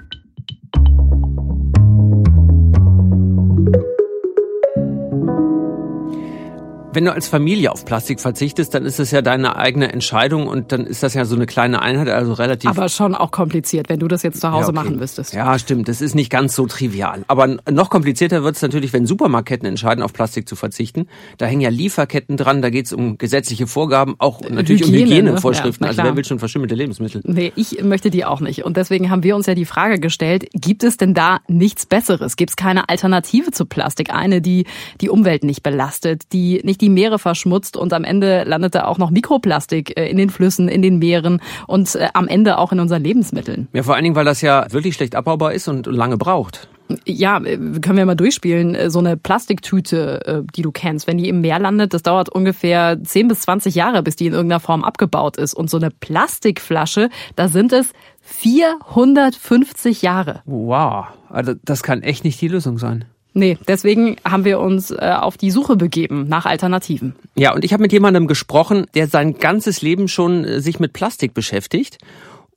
Wenn 6.94 7.06
du 7.06 7.12
als 7.12 7.26
Familie 7.26 7.72
auf 7.72 7.86
Plastik 7.86 8.20
verzichtest, 8.20 8.74
dann 8.74 8.84
ist 8.84 8.98
das 8.98 9.10
ja 9.12 9.22
deine 9.22 9.56
eigene 9.56 9.90
Entscheidung 9.90 10.46
und 10.46 10.72
dann 10.72 10.86
ist 10.86 11.02
das 11.02 11.14
ja 11.14 11.24
so 11.24 11.34
eine 11.34 11.46
kleine 11.46 11.80
Einheit, 11.80 12.08
also 12.08 12.34
relativ. 12.34 12.68
Aber 12.68 12.90
schon 12.90 13.14
auch 13.14 13.30
kompliziert, 13.30 13.88
wenn 13.88 13.98
du 13.98 14.08
das 14.08 14.22
jetzt 14.22 14.42
zu 14.42 14.50
Hause 14.50 14.60
ja, 14.60 14.68
okay. 14.68 14.74
machen 14.74 14.98
müsstest. 14.98 15.32
Ja, 15.32 15.58
stimmt. 15.58 15.88
Das 15.88 16.02
ist 16.02 16.14
nicht 16.14 16.28
ganz 16.28 16.54
so 16.54 16.66
trivial. 16.66 17.24
Aber 17.28 17.56
noch 17.70 17.88
komplizierter 17.88 18.44
wird 18.44 18.56
es 18.56 18.62
natürlich, 18.62 18.92
wenn 18.92 19.06
Supermarktketten 19.06 19.66
entscheiden, 19.66 20.02
auf 20.02 20.12
Plastik 20.12 20.46
zu 20.46 20.54
verzichten. 20.54 21.06
Da 21.38 21.46
hängen 21.46 21.62
ja 21.62 21.70
Lieferketten 21.70 22.36
dran, 22.36 22.60
da 22.60 22.68
geht 22.68 22.86
es 22.86 22.92
um 22.92 23.16
gesetzliche 23.16 23.66
Vorgaben, 23.66 24.16
auch 24.18 24.42
natürlich 24.42 24.82
Hygiene, 24.82 25.02
um 25.02 25.10
Hygienevorschriften. 25.10 25.86
Ne? 25.86 25.92
Ja, 25.92 25.98
also 25.98 26.02
wer 26.02 26.16
will 26.16 26.24
schon 26.26 26.40
verschimmelte 26.40 26.74
Lebensmittel? 26.74 27.22
Nee, 27.24 27.52
ich 27.56 27.82
möchte 27.82 28.10
die 28.10 28.26
auch 28.26 28.40
nicht. 28.40 28.64
Und 28.64 28.76
deswegen 28.76 29.08
haben 29.08 29.22
wir 29.22 29.34
uns 29.34 29.46
ja 29.46 29.54
die 29.54 29.64
Frage 29.64 29.98
gestellt, 29.98 30.46
gibt 30.52 30.84
es 30.84 30.98
denn 30.98 31.14
da 31.14 31.40
nichts 31.48 31.86
Besseres? 31.86 32.36
Gibt 32.36 32.50
es 32.50 32.56
keine 32.56 32.90
Alternative 32.90 33.50
zu 33.50 33.64
Plastik? 33.64 34.12
Eine, 34.12 34.42
die 34.42 34.66
die 35.00 35.08
Umwelt 35.08 35.42
nicht 35.42 35.62
belastet, 35.62 36.24
die 36.34 36.60
nicht 36.64 36.81
die 36.82 36.90
Meere 36.90 37.18
verschmutzt 37.18 37.76
und 37.76 37.94
am 37.94 38.04
Ende 38.04 38.42
landete 38.44 38.86
auch 38.86 38.98
noch 38.98 39.10
Mikroplastik 39.10 39.98
äh, 39.98 40.10
in 40.10 40.18
den 40.18 40.28
Flüssen, 40.28 40.68
in 40.68 40.82
den 40.82 40.98
Meeren 40.98 41.40
und 41.66 41.94
äh, 41.94 42.08
am 42.12 42.28
Ende 42.28 42.58
auch 42.58 42.72
in 42.72 42.80
unseren 42.80 43.02
Lebensmitteln. 43.02 43.68
Ja, 43.72 43.82
vor 43.84 43.94
allen 43.94 44.04
Dingen, 44.04 44.16
weil 44.16 44.24
das 44.26 44.42
ja 44.42 44.66
wirklich 44.70 44.94
schlecht 44.94 45.14
abbaubar 45.14 45.54
ist 45.54 45.68
und 45.68 45.86
lange 45.86 46.18
braucht. 46.18 46.68
Ja, 47.06 47.38
äh, 47.38 47.56
können 47.56 47.96
wir 47.96 48.04
mal 48.04 48.16
durchspielen. 48.16 48.90
So 48.90 48.98
eine 48.98 49.16
Plastiktüte, 49.16 50.44
die 50.54 50.62
du 50.62 50.72
kennst, 50.72 51.06
wenn 51.06 51.16
die 51.16 51.28
im 51.28 51.40
Meer 51.40 51.60
landet, 51.60 51.94
das 51.94 52.02
dauert 52.02 52.28
ungefähr 52.28 52.98
10 53.02 53.28
bis 53.28 53.40
20 53.42 53.74
Jahre, 53.74 54.02
bis 54.02 54.16
die 54.16 54.26
in 54.26 54.32
irgendeiner 54.32 54.60
Form 54.60 54.84
abgebaut 54.84 55.36
ist. 55.36 55.54
Und 55.54 55.70
so 55.70 55.76
eine 55.76 55.90
Plastikflasche, 55.90 57.08
da 57.36 57.48
sind 57.48 57.72
es 57.72 57.92
450 58.22 60.02
Jahre. 60.02 60.42
Wow, 60.44 61.06
also 61.30 61.54
das 61.64 61.82
kann 61.82 62.02
echt 62.02 62.24
nicht 62.24 62.40
die 62.40 62.48
Lösung 62.48 62.78
sein. 62.78 63.04
Nee, 63.34 63.58
deswegen 63.66 64.16
haben 64.24 64.44
wir 64.44 64.60
uns 64.60 64.90
äh, 64.90 65.14
auf 65.18 65.36
die 65.36 65.50
Suche 65.50 65.76
begeben 65.76 66.28
nach 66.28 66.44
Alternativen. 66.46 67.14
Ja, 67.34 67.54
und 67.54 67.64
ich 67.64 67.72
habe 67.72 67.82
mit 67.82 67.92
jemandem 67.92 68.26
gesprochen, 68.26 68.86
der 68.94 69.08
sein 69.08 69.38
ganzes 69.38 69.80
Leben 69.80 70.08
schon 70.08 70.44
äh, 70.44 70.60
sich 70.60 70.80
mit 70.80 70.92
Plastik 70.92 71.32
beschäftigt 71.32 71.98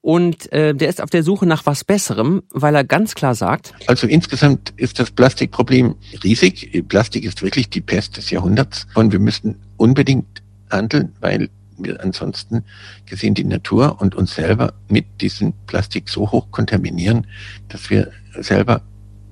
Und 0.05 0.51
äh, 0.51 0.75
der 0.75 0.87
ist 0.89 1.01
auf 1.01 1.09
der 1.09 1.23
Suche 1.23 1.47
nach 1.47 1.65
was 1.65 1.83
Besserem, 1.83 2.43
weil 2.51 2.75
er 2.75 2.83
ganz 2.83 3.15
klar 3.15 3.33
sagt. 3.33 3.73
Also 3.87 4.05
insgesamt 4.05 4.71
ist 4.77 4.99
das 4.99 5.09
Plastikproblem 5.09 5.95
riesig. 6.23 6.85
Plastik 6.87 7.23
ist 7.23 7.41
wirklich 7.41 7.71
die 7.71 7.81
Pest 7.81 8.15
des 8.17 8.29
Jahrhunderts. 8.29 8.85
Und 8.93 9.11
wir 9.11 9.19
müssen 9.19 9.55
unbedingt 9.77 10.43
handeln, 10.69 11.15
weil 11.21 11.49
wir 11.79 12.03
ansonsten 12.03 12.65
gesehen 13.07 13.33
die 13.33 13.45
Natur 13.45 13.99
und 13.99 14.13
uns 14.13 14.35
selber 14.35 14.73
mit 14.89 15.05
diesem 15.21 15.53
Plastik 15.65 16.07
so 16.07 16.31
hoch 16.31 16.51
kontaminieren, 16.51 17.25
dass 17.69 17.89
wir 17.89 18.11
selber 18.39 18.83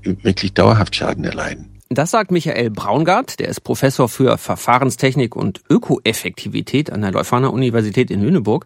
wirklich 0.03 0.53
dauerhaft 0.53 0.95
Schaden 0.95 1.23
erleiden. 1.23 1.73
Das 1.89 2.11
sagt 2.11 2.31
Michael 2.31 2.71
Braungart, 2.71 3.39
der 3.39 3.49
ist 3.49 3.61
Professor 3.61 4.09
für 4.09 4.37
Verfahrenstechnik 4.37 5.35
und 5.35 5.61
Ökoeffektivität 5.69 6.91
an 6.91 7.01
der 7.01 7.11
Leuphana 7.11 7.49
Universität 7.49 8.09
in 8.09 8.21
Lüneburg. 8.21 8.65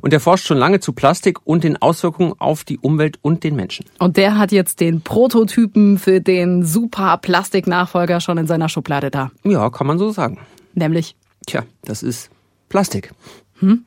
Und 0.00 0.12
der 0.12 0.20
forscht 0.20 0.46
schon 0.46 0.56
lange 0.56 0.80
zu 0.80 0.92
Plastik 0.92 1.44
und 1.44 1.64
den 1.64 1.76
Auswirkungen 1.82 2.32
auf 2.38 2.64
die 2.64 2.78
Umwelt 2.78 3.18
und 3.22 3.44
den 3.44 3.56
Menschen. 3.56 3.86
Und 3.98 4.16
der 4.16 4.38
hat 4.38 4.52
jetzt 4.52 4.80
den 4.80 5.02
Prototypen 5.02 5.98
für 5.98 6.20
den 6.20 6.64
super 6.64 7.18
Plastiknachfolger 7.18 8.20
schon 8.20 8.38
in 8.38 8.46
seiner 8.46 8.68
Schublade 8.68 9.10
da. 9.10 9.30
Ja, 9.44 9.68
kann 9.70 9.86
man 9.86 9.98
so 9.98 10.10
sagen. 10.12 10.38
Nämlich? 10.74 11.16
Tja, 11.46 11.64
das 11.82 12.02
ist 12.02 12.30
Plastik. 12.68 13.12
Hm? 13.58 13.84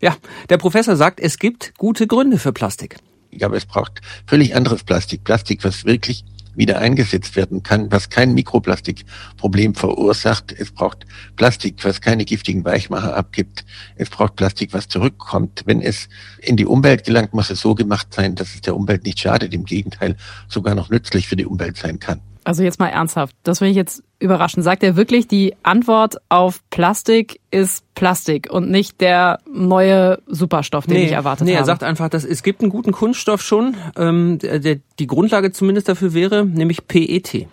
Ja, 0.00 0.16
der 0.50 0.58
Professor 0.58 0.96
sagt, 0.96 1.20
es 1.20 1.38
gibt 1.38 1.78
gute 1.78 2.06
Gründe 2.06 2.38
für 2.38 2.52
Plastik. 2.52 2.96
Aber 3.40 3.56
es 3.56 3.64
braucht 3.64 4.00
völlig 4.26 4.54
anderes 4.54 4.82
Plastik. 4.82 5.24
Plastik, 5.24 5.64
was 5.64 5.84
wirklich 5.84 6.24
wieder 6.54 6.78
eingesetzt 6.78 7.36
werden 7.36 7.62
kann, 7.62 7.90
was 7.90 8.10
kein 8.10 8.34
Mikroplastikproblem 8.34 9.74
verursacht. 9.74 10.52
Es 10.52 10.72
braucht 10.72 11.06
Plastik, 11.36 11.84
was 11.84 12.00
keine 12.00 12.24
giftigen 12.24 12.64
Weichmacher 12.64 13.16
abgibt. 13.16 13.64
Es 13.96 14.10
braucht 14.10 14.36
Plastik, 14.36 14.72
was 14.72 14.88
zurückkommt. 14.88 15.62
Wenn 15.66 15.80
es 15.80 16.08
in 16.38 16.56
die 16.56 16.66
Umwelt 16.66 17.04
gelangt, 17.04 17.34
muss 17.34 17.50
es 17.50 17.60
so 17.60 17.74
gemacht 17.74 18.12
sein, 18.12 18.34
dass 18.34 18.54
es 18.54 18.60
der 18.60 18.76
Umwelt 18.76 19.04
nicht 19.04 19.18
schadet, 19.18 19.54
im 19.54 19.64
Gegenteil 19.64 20.16
sogar 20.48 20.74
noch 20.74 20.90
nützlich 20.90 21.28
für 21.28 21.36
die 21.36 21.46
Umwelt 21.46 21.76
sein 21.76 21.98
kann. 21.98 22.20
Also 22.44 22.62
jetzt 22.62 22.78
mal 22.78 22.88
ernsthaft, 22.88 23.34
das 23.42 23.60
will 23.60 23.68
ich 23.68 23.76
jetzt 23.76 24.02
überraschen. 24.18 24.62
Sagt 24.62 24.82
er 24.82 24.96
wirklich, 24.96 25.26
die 25.26 25.54
Antwort 25.62 26.16
auf 26.28 26.60
Plastik 26.70 27.40
ist 27.50 27.84
Plastik 27.94 28.50
und 28.50 28.70
nicht 28.70 29.00
der 29.00 29.38
neue 29.50 30.18
Superstoff, 30.26 30.86
den 30.86 30.96
nee, 30.96 31.06
ich 31.06 31.12
erwartet 31.12 31.46
nee, 31.46 31.52
habe? 31.52 31.62
Nee, 31.62 31.62
er 31.62 31.66
sagt 31.66 31.82
einfach, 31.82 32.08
dass 32.08 32.24
es 32.24 32.42
gibt 32.42 32.60
einen 32.60 32.70
guten 32.70 32.92
Kunststoff 32.92 33.40
schon. 33.40 33.76
Ähm, 33.96 34.38
der, 34.38 34.76
die 34.98 35.06
Grundlage 35.06 35.52
zumindest 35.52 35.88
dafür 35.88 36.12
wäre, 36.12 36.44
nämlich 36.44 36.86
PET. 36.86 37.46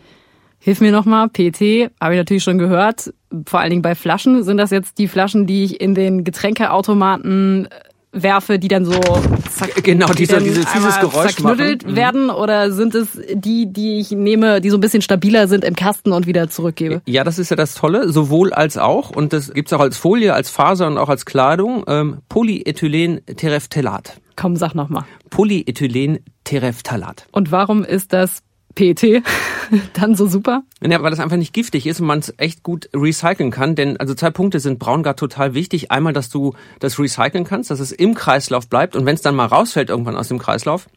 Hilf 0.60 0.79
mir 0.79 0.91
nochmal, 0.91 1.27
PET, 1.29 1.91
habe 2.00 2.13
ich 2.13 2.19
natürlich 2.19 2.43
schon 2.43 2.57
gehört. 2.57 3.13
Vor 3.48 3.60
allen 3.60 3.71
Dingen 3.71 3.81
bei 3.81 3.95
Flaschen. 3.95 4.43
Sind 4.43 4.57
das 4.57 4.69
jetzt 4.69 5.00
die 5.00 5.07
Flaschen, 5.07 5.48
die 5.48 5.63
ich 5.63 5.81
in 5.81 5.95
den 5.95 6.24
Getränkeautomaten 6.24 7.67
werfe, 8.12 8.60
die 8.60 8.68
dann 8.68 8.86
so 8.86 9.00
zack, 9.50 9.84
genau 9.84 10.08
die 10.08 10.15
dieser, 10.25 10.39
dieses, 10.39 10.65
dieses 10.74 11.00
Geräusch 11.00 11.36
zerknüttelt 11.36 11.84
machen. 11.84 11.96
Werden 11.96 12.30
oder 12.30 12.72
sind 12.72 12.94
es 12.96 13.08
die, 13.34 13.72
die 13.72 14.00
ich 14.00 14.12
nehme, 14.12 14.60
die 14.62 14.70
so 14.70 14.77
ein 14.77 14.82
bisschen 14.82 15.01
stabiler 15.01 15.48
sind 15.48 15.63
im 15.63 15.75
Kasten 15.75 16.12
und 16.12 16.27
wieder 16.27 16.50
zurückgebe? 16.50 17.01
Ja, 17.06 17.24
das 17.24 17.39
ist 17.39 17.50
ja 17.50 17.56
das 17.56 17.74
Tolle, 17.74 18.12
sowohl 18.12 18.51
als 18.53 18.77
auch 18.77 19.12
und 19.12 19.34
das 19.34 19.53
gibt's 19.53 19.72
auch 19.74 19.80
als 19.80 19.98
Folie, 19.98 20.34
als 20.34 20.50
Faser 20.50 20.88
und 20.88 20.98
auch 20.98 21.10
als 21.10 21.25
Kleidung. 21.25 21.84
Ähm, 21.88 22.18
Polyethylen-Tereftalat. 22.30 24.20
Komm, 24.36 24.56
sag 24.56 24.75
nochmal. 24.75 25.06
Polyethylen-Tereftalat. 25.30 27.27
Und 27.32 27.51
warum 27.51 27.84
ist 27.84 28.13
das 28.13 28.44
PET 28.75 29.24
dann 29.94 30.16
so 30.16 30.28
super? 30.28 30.63
Ja, 30.82 31.01
weil 31.01 31.12
das 31.12 31.20
einfach 31.20 31.38
nicht 31.38 31.54
giftig 31.54 31.88
ist 31.88 32.00
und 32.00 32.08
man 32.08 32.20
es 32.20 32.34
echt 32.38 32.63
gut 32.63 32.90
recyceln 32.94 33.51
kann. 33.51 33.75
Denn 33.75 33.98
also 33.98 34.13
zwei 34.13 34.32
Punkte 34.32 34.60
sind 34.60 34.80
Braungart 34.80 35.20
total 35.20 35.54
wichtig. 35.54 35.92
Einmal, 35.92 36.13
dass 36.13 36.30
du 36.30 36.56
das 36.80 37.00
recyceln 37.00 37.44
kannst, 37.44 37.72
dass 37.72 37.80
es 37.80 37.92
im 37.92 38.13
Kreislauf 38.13 38.68
bleibt 38.68 38.96
und 38.96 39.06
wenn 39.06 39.16
es 39.16 39.22
dann 39.22 39.36
mal 39.36 39.46
rausfällt 39.46 39.90
irgendwann 39.90 40.18
aus 40.18 40.28
dem 40.28 40.40
Kreislauf, 40.40 40.88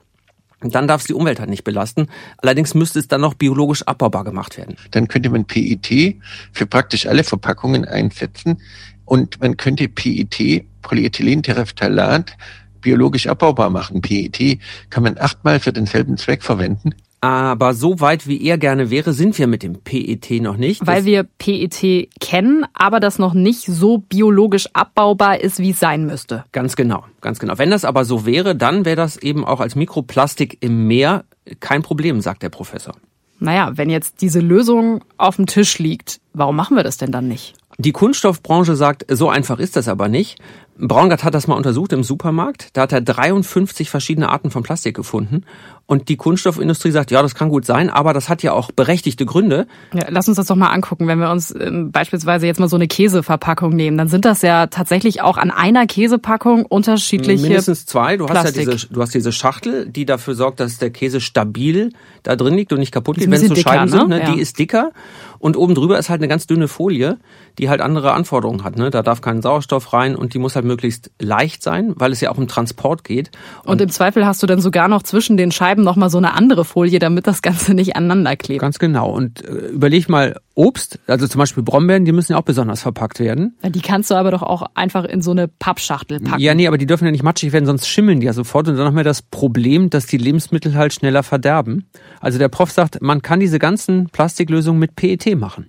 dann 0.60 0.88
darf 0.88 1.02
es 1.02 1.06
die 1.06 1.14
Umwelt 1.14 1.40
halt 1.40 1.50
nicht 1.50 1.64
belasten. 1.64 2.08
Allerdings 2.38 2.74
müsste 2.74 2.98
es 2.98 3.08
dann 3.08 3.20
noch 3.20 3.34
biologisch 3.34 3.82
abbaubar 3.82 4.24
gemacht 4.24 4.56
werden. 4.56 4.76
Dann 4.92 5.08
könnte 5.08 5.30
man 5.30 5.44
PET 5.44 6.16
für 6.52 6.66
praktisch 6.66 7.06
alle 7.06 7.24
Verpackungen 7.24 7.84
einsetzen 7.84 8.62
und 9.04 9.40
man 9.40 9.56
könnte 9.56 9.88
PET, 9.88 10.64
Polyethylentereftalat, 10.82 12.36
biologisch 12.80 13.26
abbaubar 13.26 13.70
machen. 13.70 14.00
PET 14.00 14.58
kann 14.90 15.02
man 15.02 15.18
achtmal 15.18 15.60
für 15.60 15.72
denselben 15.72 16.16
Zweck 16.16 16.42
verwenden. 16.42 16.94
Aber 17.24 17.72
so 17.72 18.00
weit, 18.00 18.26
wie 18.26 18.42
er 18.42 18.58
gerne 18.58 18.90
wäre, 18.90 19.14
sind 19.14 19.38
wir 19.38 19.46
mit 19.46 19.62
dem 19.62 19.80
PET 19.80 20.42
noch 20.42 20.58
nicht. 20.58 20.86
Weil 20.86 20.96
das 20.96 21.04
wir 21.06 21.22
PET 21.22 22.10
kennen, 22.20 22.66
aber 22.74 23.00
das 23.00 23.18
noch 23.18 23.32
nicht 23.32 23.62
so 23.64 23.96
biologisch 23.96 24.68
abbaubar 24.74 25.40
ist, 25.40 25.58
wie 25.58 25.70
es 25.70 25.80
sein 25.80 26.04
müsste. 26.04 26.44
Ganz 26.52 26.76
genau, 26.76 27.06
ganz 27.22 27.38
genau. 27.38 27.56
Wenn 27.56 27.70
das 27.70 27.86
aber 27.86 28.04
so 28.04 28.26
wäre, 28.26 28.54
dann 28.54 28.84
wäre 28.84 28.96
das 28.96 29.16
eben 29.16 29.42
auch 29.42 29.60
als 29.60 29.74
Mikroplastik 29.74 30.58
im 30.60 30.86
Meer 30.86 31.24
kein 31.60 31.80
Problem, 31.80 32.20
sagt 32.20 32.42
der 32.42 32.50
Professor. 32.50 32.94
Naja, 33.38 33.72
wenn 33.74 33.88
jetzt 33.88 34.20
diese 34.20 34.40
Lösung 34.40 35.02
auf 35.16 35.36
dem 35.36 35.46
Tisch 35.46 35.78
liegt, 35.78 36.20
warum 36.34 36.56
machen 36.56 36.76
wir 36.76 36.84
das 36.84 36.98
denn 36.98 37.10
dann 37.10 37.26
nicht? 37.26 37.54
Die 37.78 37.92
Kunststoffbranche 37.92 38.76
sagt, 38.76 39.04
so 39.08 39.28
einfach 39.28 39.58
ist 39.58 39.76
das 39.76 39.88
aber 39.88 40.08
nicht. 40.08 40.38
Braungart 40.76 41.22
hat 41.22 41.34
das 41.34 41.46
mal 41.46 41.54
untersucht 41.54 41.92
im 41.92 42.02
Supermarkt. 42.02 42.68
Da 42.72 42.82
hat 42.82 42.92
er 42.92 43.00
53 43.00 43.90
verschiedene 43.90 44.28
Arten 44.28 44.50
von 44.50 44.62
Plastik 44.62 44.96
gefunden. 44.96 45.44
Und 45.86 46.08
die 46.08 46.16
Kunststoffindustrie 46.16 46.90
sagt, 46.90 47.10
ja, 47.10 47.22
das 47.22 47.34
kann 47.34 47.48
gut 47.48 47.64
sein, 47.66 47.90
aber 47.90 48.12
das 48.12 48.28
hat 48.28 48.42
ja 48.42 48.52
auch 48.52 48.72
berechtigte 48.72 49.26
Gründe. 49.26 49.66
Ja, 49.92 50.06
lass 50.08 50.26
uns 50.28 50.36
das 50.38 50.46
doch 50.46 50.56
mal 50.56 50.68
angucken. 50.68 51.06
Wenn 51.06 51.18
wir 51.18 51.30
uns 51.30 51.50
äh, 51.50 51.70
beispielsweise 51.70 52.46
jetzt 52.46 52.58
mal 52.58 52.68
so 52.68 52.76
eine 52.76 52.88
Käseverpackung 52.88 53.70
nehmen, 53.76 53.98
dann 53.98 54.08
sind 54.08 54.24
das 54.24 54.42
ja 54.42 54.66
tatsächlich 54.66 55.20
auch 55.20 55.36
an 55.36 55.50
einer 55.50 55.86
Käsepackung 55.86 56.64
unterschiedliche 56.64 57.42
Mindestens 57.42 57.86
zwei. 57.86 58.16
Du 58.16 58.26
Plastik. 58.26 58.46
hast 58.46 58.66
ja 58.66 58.72
diese, 58.72 58.86
du 58.88 59.02
hast 59.02 59.14
diese 59.14 59.30
Schachtel, 59.30 59.86
die 59.86 60.06
dafür 60.06 60.34
sorgt, 60.34 60.58
dass 60.58 60.78
der 60.78 60.90
Käse 60.90 61.20
stabil 61.20 61.90
da 62.22 62.34
drin 62.34 62.54
liegt 62.54 62.72
und 62.72 62.80
nicht 62.80 62.92
kaputt 62.92 63.18
geht, 63.18 63.26
wenn 63.26 63.34
es 63.34 63.48
so 63.48 63.54
dicker, 63.54 63.70
Scheiben 63.70 63.88
sind. 63.88 64.08
Ne? 64.08 64.20
Ja. 64.20 64.32
Die 64.32 64.40
ist 64.40 64.58
dicker. 64.58 64.90
Und 65.38 65.56
oben 65.56 65.74
drüber 65.74 65.98
ist 65.98 66.10
halt 66.10 66.20
eine 66.20 66.28
ganz 66.28 66.46
dünne 66.46 66.68
Folie, 66.68 67.18
die 67.58 67.68
halt 67.68 67.80
andere 67.80 68.12
Anforderungen 68.12 68.64
hat. 68.64 68.76
Ne? 68.76 68.90
Da 68.90 69.02
darf 69.02 69.20
kein 69.20 69.42
Sauerstoff 69.42 69.92
rein 69.92 70.16
und 70.16 70.34
die 70.34 70.38
muss 70.38 70.56
halt 70.56 70.64
möglichst 70.64 71.10
leicht 71.20 71.62
sein, 71.62 71.92
weil 71.96 72.12
es 72.12 72.20
ja 72.20 72.30
auch 72.30 72.38
um 72.38 72.48
Transport 72.48 73.04
geht. 73.04 73.30
Und, 73.64 73.72
und 73.72 73.80
im 73.80 73.88
Zweifel 73.88 74.26
hast 74.26 74.42
du 74.42 74.46
dann 74.46 74.60
sogar 74.60 74.88
noch 74.88 75.02
zwischen 75.02 75.36
den 75.36 75.52
Scheiben 75.52 75.82
nochmal 75.82 76.10
so 76.10 76.18
eine 76.18 76.34
andere 76.34 76.64
Folie, 76.64 76.98
damit 76.98 77.26
das 77.26 77.42
Ganze 77.42 77.74
nicht 77.74 77.96
aneinander 77.96 78.36
klebt. 78.36 78.60
Ganz 78.60 78.78
genau. 78.78 79.10
Und 79.10 79.44
äh, 79.44 79.68
überleg 79.68 80.08
mal, 80.08 80.36
Obst, 80.56 81.00
also 81.08 81.26
zum 81.26 81.40
Beispiel 81.40 81.64
Brombeeren, 81.64 82.04
die 82.04 82.12
müssen 82.12 82.32
ja 82.32 82.38
auch 82.38 82.44
besonders 82.44 82.82
verpackt 82.82 83.18
werden. 83.18 83.56
Ja, 83.64 83.70
die 83.70 83.80
kannst 83.80 84.12
du 84.12 84.14
aber 84.14 84.30
doch 84.30 84.42
auch 84.42 84.62
einfach 84.74 85.04
in 85.04 85.20
so 85.20 85.32
eine 85.32 85.48
Pappschachtel 85.48 86.20
packen. 86.20 86.40
Ja, 86.40 86.54
nee, 86.54 86.68
aber 86.68 86.78
die 86.78 86.86
dürfen 86.86 87.06
ja 87.06 87.10
nicht 87.10 87.24
matschig 87.24 87.52
werden, 87.52 87.66
sonst 87.66 87.88
schimmeln 87.88 88.20
die 88.20 88.26
ja 88.26 88.32
sofort. 88.32 88.68
Und 88.68 88.76
dann 88.76 88.86
haben 88.86 88.96
wir 88.96 89.02
das 89.02 89.22
Problem, 89.22 89.90
dass 89.90 90.06
die 90.06 90.16
Lebensmittel 90.16 90.74
halt 90.76 90.92
schneller 90.92 91.24
verderben. 91.24 91.86
Also 92.20 92.38
der 92.38 92.48
Prof 92.48 92.70
sagt, 92.70 93.02
man 93.02 93.20
kann 93.20 93.40
diese 93.40 93.58
ganzen 93.58 94.08
Plastiklösungen 94.10 94.78
mit 94.78 94.94
PET 94.94 95.23
machen. 95.30 95.68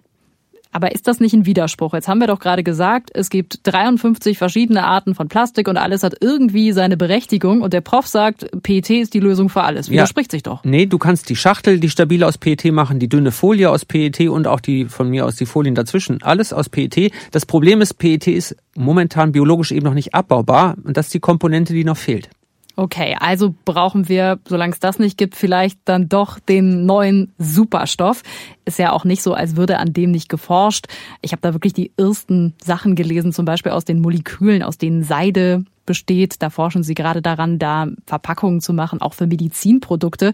Aber 0.76 0.92
ist 0.92 1.08
das 1.08 1.22
nicht 1.22 1.32
ein 1.32 1.46
Widerspruch? 1.46 1.94
Jetzt 1.94 2.10
haben 2.10 2.20
wir 2.20 2.28
doch 2.28 2.40
gerade 2.40 2.62
gesagt, 2.62 3.10
es 3.14 3.30
gibt 3.30 3.60
53 3.64 4.38
verschiedene 4.38 4.84
Arten 4.84 5.16
von 5.16 5.30
Plastik 5.30 5.70
und 5.70 5.78
alles 5.78 6.04
hat 6.04 6.16
irgendwie 6.20 6.74
seine 6.74 6.98
Berechtigung 6.98 7.62
und 7.62 7.72
der 7.72 7.80
Prof 7.80 8.08
sagt, 8.08 8.52
PET 8.62 8.90
ist 8.90 9.14
die 9.14 9.22
Lösung 9.22 9.48
für 9.48 9.64
alles. 9.64 9.90
Widerspricht 9.90 10.34
ja. 10.34 10.36
sich 10.36 10.44
doch. 10.44 10.66
Nee, 10.66 10.86
du 10.86 10.98
kannst 10.98 11.30
die 11.30 11.38
Schachtel, 11.38 11.80
die 11.80 11.90
stabile 11.90 12.28
aus 12.28 12.38
PET 12.38 12.74
machen, 12.74 13.00
die 13.00 13.08
dünne 13.08 13.32
Folie 13.32 13.70
aus 13.70 13.86
PET 13.86 14.28
und 14.28 14.48
auch 14.48 14.60
die 14.60 14.84
von 14.84 15.10
mir 15.10 15.26
aus 15.26 15.38
die 15.38 15.46
Folien 15.46 15.76
dazwischen. 15.76 16.22
Alles 16.22 16.52
aus 16.52 16.68
PET. 16.68 17.10
Das 17.32 17.46
Problem 17.46 17.80
ist, 17.80 17.94
PET 17.94 18.28
ist 18.28 18.58
momentan 18.76 19.32
biologisch 19.32 19.72
eben 19.72 19.86
noch 19.86 19.94
nicht 19.94 20.14
abbaubar 20.14 20.76
und 20.84 20.98
das 20.98 21.06
ist 21.06 21.14
die 21.14 21.22
Komponente, 21.22 21.72
die 21.72 21.86
noch 21.86 21.96
fehlt. 21.96 22.30
Okay, 22.78 23.16
also 23.20 23.56
brauchen 23.64 24.10
wir, 24.10 24.40
solange 24.48 24.74
es 24.74 24.80
das 24.80 25.00
nicht 25.00 25.18
gibt, 25.18 25.36
vielleicht 25.36 25.80
dann 25.86 26.10
doch 26.10 26.40
den 26.40 26.86
neuen 26.86 27.32
Superstoff. 27.38 28.22
Ist 28.66 28.80
ja 28.80 28.92
auch 28.92 29.06
nicht 29.06 29.24
so, 29.24 29.34
als 29.34 29.56
würde 29.56 29.80
an 29.80 29.94
dem 29.94 30.12
nicht 30.12 30.28
geforscht. 30.28 30.88
Ich 31.22 31.32
habe 31.32 31.42
da 31.42 31.54
wirklich 31.54 31.74
die 31.74 31.92
ersten 31.98 32.54
Sachen 32.62 32.96
gelesen, 32.96 33.32
zum 33.32 33.46
Beispiel 33.46 33.72
aus 33.72 33.86
den 33.86 34.02
Molekülen, 34.02 34.62
aus 34.62 34.78
denen 34.78 35.04
Seide 35.04 35.64
besteht. 35.86 36.42
Da 36.42 36.50
forschen 36.50 36.84
sie 36.84 36.94
gerade 36.94 37.22
daran, 37.22 37.60
da 37.60 37.88
Verpackungen 38.06 38.62
zu 38.62 38.74
machen, 38.74 39.02
auch 39.02 39.14
für 39.14 39.28
Medizinprodukte. 39.28 40.34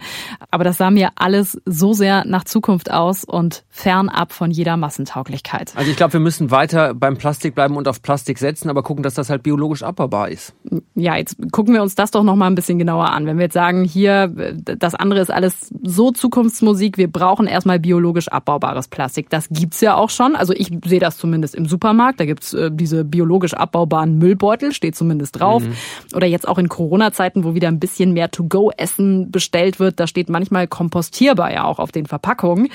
Aber 0.50 0.64
das 0.64 0.78
sah 0.78 0.92
mir 0.92 1.12
alles 1.16 1.60
so 1.66 1.94
sehr 1.94 2.26
nach 2.26 2.44
Zukunft 2.44 2.92
aus 2.92 3.24
und 3.24 3.64
fernab 3.70 4.32
von 4.32 4.52
jeder 4.52 4.78
Massentauglichkeit. 4.78 5.74
Also 5.76 5.92
ich 5.92 5.98
glaube, 5.98 6.14
wir 6.14 6.20
müssen 6.20 6.52
weiter 6.52 6.94
beim 6.94 7.18
Plastik 7.18 7.56
bleiben 7.56 7.78
und 7.78 7.88
auf 7.88 8.02
Plastik 8.02 8.38
setzen, 8.38 8.70
aber 8.70 8.84
gucken, 8.84 9.04
dass 9.04 9.14
das 9.14 9.30
halt 9.30 9.44
biologisch 9.44 9.84
abbaubar 9.84 10.30
ist. 10.30 10.54
Ja, 10.96 11.16
jetzt 11.16 11.38
gucken 11.52 11.74
wir 11.74 11.82
uns 11.82 11.96
das 11.96 12.12
doch 12.12 12.24
noch 12.24 12.36
mal 12.36 12.48
ein 12.48 12.56
bisschen 12.56 12.80
genauer 12.80 13.10
an. 13.12 13.26
Wenn 13.26 13.38
wir 13.38 13.46
jetzt 13.46 13.54
sagen, 13.54 13.84
hier, 13.84 14.28
das 14.28 14.96
andere 14.96 15.20
ist 15.20 15.32
alles 15.32 15.74
so 15.84 16.12
Zukunftsmusik, 16.12 16.98
wir 16.98 17.12
brauchen 17.12 17.48
erstmal 17.48 17.80
biologisch 17.80 18.28
abbaubares 18.28 18.88
Plastik. 18.88 19.30
Das 19.30 19.50
gibt's 19.50 19.82
ja 19.82 19.96
auch 19.96 20.10
schon. 20.10 20.36
Also 20.36 20.54
ich 20.54 20.72
sehe 20.86 21.00
das 21.00 21.18
zumindest 21.18 21.56
im 21.56 21.66
Supermarkt. 21.66 22.20
Da 22.20 22.26
gibt's 22.26 22.54
äh, 22.54 22.70
diese 22.72 23.04
biologisch 23.04 23.54
abbaubaren 23.54 24.18
Müllbeutel, 24.18 24.72
steht 24.72 24.96
zumindest 24.96 25.41
drauf. 25.42 25.64
Mhm. 25.64 25.74
Oder 26.16 26.28
jetzt 26.28 26.48
auch 26.48 26.58
in 26.58 26.70
Corona-Zeiten, 26.70 27.44
wo 27.44 27.54
wieder 27.54 27.68
ein 27.68 27.80
bisschen 27.80 28.14
mehr 28.14 28.32
To-Go-Essen 28.32 29.32
bestellt 29.32 29.80
wird, 29.80 30.00
da 30.00 30.08
steht 30.08 30.30
manchmal 30.30 30.68
kompostierbar 30.68 31.52
ja 31.52 31.64
auch 31.66 31.80
auf 31.80 31.92
den 31.92 32.06
Verpackungen. 32.06 32.70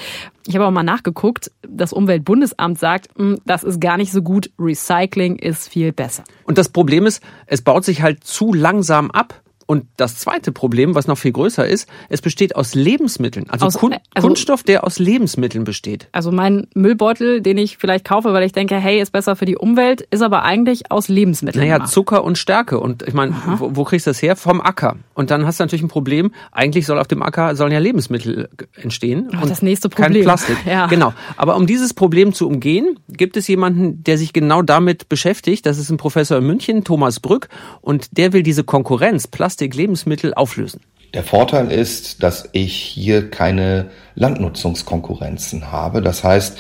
Ich 0.46 0.54
habe 0.54 0.66
auch 0.66 0.70
mal 0.70 0.82
nachgeguckt, 0.82 1.50
das 1.68 1.92
Umweltbundesamt 1.92 2.78
sagt, 2.78 3.08
hm, 3.16 3.38
das 3.44 3.64
ist 3.64 3.80
gar 3.80 3.96
nicht 3.96 4.12
so 4.12 4.22
gut, 4.22 4.50
Recycling 4.58 5.36
ist 5.36 5.68
viel 5.68 5.92
besser. 5.92 6.24
Und 6.44 6.58
das 6.58 6.68
Problem 6.68 7.06
ist, 7.06 7.22
es 7.46 7.62
baut 7.62 7.84
sich 7.84 8.02
halt 8.02 8.24
zu 8.24 8.52
langsam 8.52 9.10
ab. 9.10 9.42
Und 9.66 9.86
das 9.96 10.16
zweite 10.16 10.52
Problem, 10.52 10.94
was 10.94 11.08
noch 11.08 11.18
viel 11.18 11.32
größer 11.32 11.66
ist, 11.66 11.88
es 12.08 12.22
besteht 12.22 12.54
aus 12.54 12.74
Lebensmitteln. 12.74 13.50
Also, 13.50 13.66
aus, 13.66 13.74
Kun 13.74 13.96
also 14.14 14.28
Kunststoff, 14.28 14.62
der 14.62 14.84
aus 14.84 15.00
Lebensmitteln 15.00 15.64
besteht. 15.64 16.08
Also 16.12 16.30
mein 16.30 16.68
Müllbeutel, 16.74 17.40
den 17.40 17.58
ich 17.58 17.76
vielleicht 17.76 18.04
kaufe, 18.04 18.32
weil 18.32 18.44
ich 18.44 18.52
denke, 18.52 18.76
hey, 18.76 19.00
ist 19.00 19.10
besser 19.10 19.34
für 19.34 19.44
die 19.44 19.56
Umwelt, 19.56 20.02
ist 20.10 20.22
aber 20.22 20.44
eigentlich 20.44 20.92
aus 20.92 21.08
Lebensmitteln. 21.08 21.64
Naja, 21.64 21.78
gemacht. 21.78 21.92
Zucker 21.92 22.22
und 22.22 22.38
Stärke. 22.38 22.78
Und 22.78 23.02
ich 23.02 23.12
meine, 23.12 23.34
wo, 23.58 23.74
wo, 23.74 23.84
kriegst 23.84 24.06
du 24.06 24.10
das 24.10 24.22
her? 24.22 24.36
Vom 24.36 24.60
Acker. 24.60 24.96
Und 25.14 25.32
dann 25.32 25.46
hast 25.46 25.58
du 25.58 25.64
natürlich 25.64 25.82
ein 25.82 25.88
Problem. 25.88 26.32
Eigentlich 26.52 26.86
soll 26.86 27.00
auf 27.00 27.08
dem 27.08 27.22
Acker 27.22 27.56
sollen 27.56 27.72
ja 27.72 27.80
Lebensmittel 27.80 28.48
entstehen. 28.80 29.30
Oh, 29.42 29.46
das 29.46 29.62
nächste 29.62 29.88
Problem. 29.88 30.12
Kein 30.12 30.22
Plastik. 30.22 30.56
Ja. 30.64 30.86
Genau. 30.86 31.12
Aber 31.36 31.56
um 31.56 31.66
dieses 31.66 31.92
Problem 31.92 32.32
zu 32.32 32.46
umgehen, 32.46 33.00
gibt 33.08 33.36
es 33.36 33.48
jemanden, 33.48 34.04
der 34.04 34.16
sich 34.16 34.32
genau 34.32 34.62
damit 34.62 35.08
beschäftigt. 35.08 35.66
Das 35.66 35.78
ist 35.78 35.90
ein 35.90 35.96
Professor 35.96 36.38
in 36.38 36.46
München, 36.46 36.84
Thomas 36.84 37.18
Brück. 37.18 37.48
Und 37.80 38.16
der 38.16 38.32
will 38.32 38.42
diese 38.42 38.62
Konkurrenz 38.62 39.26
Plastik-Lebensmittel 39.56 40.34
auflösen. 40.34 40.82
Der 41.14 41.24
Vorteil 41.24 41.72
ist, 41.72 42.22
dass 42.22 42.48
ich 42.52 42.76
hier 42.76 43.30
keine 43.30 43.90
Landnutzungskonkurrenzen 44.14 45.72
habe. 45.72 46.02
Das 46.02 46.22
heißt, 46.22 46.58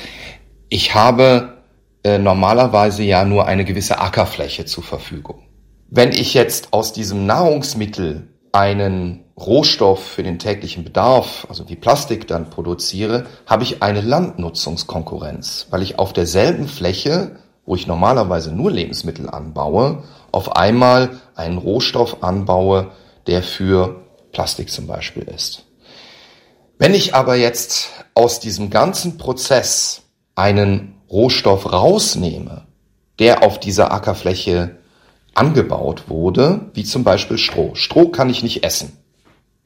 ich 0.70 0.94
habe 0.94 1.58
äh, 2.04 2.18
normalerweise 2.18 3.02
ja 3.02 3.24
nur 3.24 3.46
eine 3.46 3.66
gewisse 3.66 4.00
Ackerfläche 4.00 4.64
zur 4.64 4.82
Verfügung. 4.82 5.42
Wenn 5.88 6.10
ich 6.10 6.32
jetzt 6.32 6.72
aus 6.72 6.94
diesem 6.94 7.26
Nahrungsmittel 7.26 8.28
einen 8.52 9.24
Rohstoff 9.38 10.02
für 10.02 10.22
den 10.22 10.38
täglichen 10.38 10.82
Bedarf, 10.82 11.46
also 11.50 11.68
wie 11.68 11.76
Plastik 11.76 12.26
dann 12.26 12.48
produziere, 12.48 13.26
habe 13.46 13.62
ich 13.62 13.82
eine 13.82 14.00
Landnutzungskonkurrenz, 14.00 15.66
weil 15.68 15.82
ich 15.82 15.98
auf 15.98 16.14
derselben 16.14 16.66
Fläche, 16.66 17.36
wo 17.66 17.74
ich 17.74 17.86
normalerweise 17.86 18.54
nur 18.54 18.70
Lebensmittel 18.70 19.28
anbaue, 19.28 20.04
auf 20.32 20.56
einmal 20.56 21.20
einen 21.36 21.58
Rohstoff 21.58 22.22
anbaue, 22.22 22.90
der 23.26 23.42
für 23.42 24.02
Plastik 24.32 24.70
zum 24.70 24.86
Beispiel 24.86 25.22
ist. 25.24 25.64
Wenn 26.78 26.94
ich 26.94 27.14
aber 27.14 27.36
jetzt 27.36 27.90
aus 28.14 28.40
diesem 28.40 28.70
ganzen 28.70 29.18
Prozess 29.18 30.02
einen 30.34 31.00
Rohstoff 31.10 31.72
rausnehme, 31.72 32.66
der 33.18 33.42
auf 33.42 33.58
dieser 33.58 33.92
Ackerfläche 33.92 34.76
angebaut 35.34 36.08
wurde, 36.08 36.70
wie 36.74 36.84
zum 36.84 37.04
Beispiel 37.04 37.38
Stroh. 37.38 37.74
Stroh 37.74 38.08
kann 38.08 38.30
ich 38.30 38.42
nicht 38.42 38.64
essen. 38.64 38.98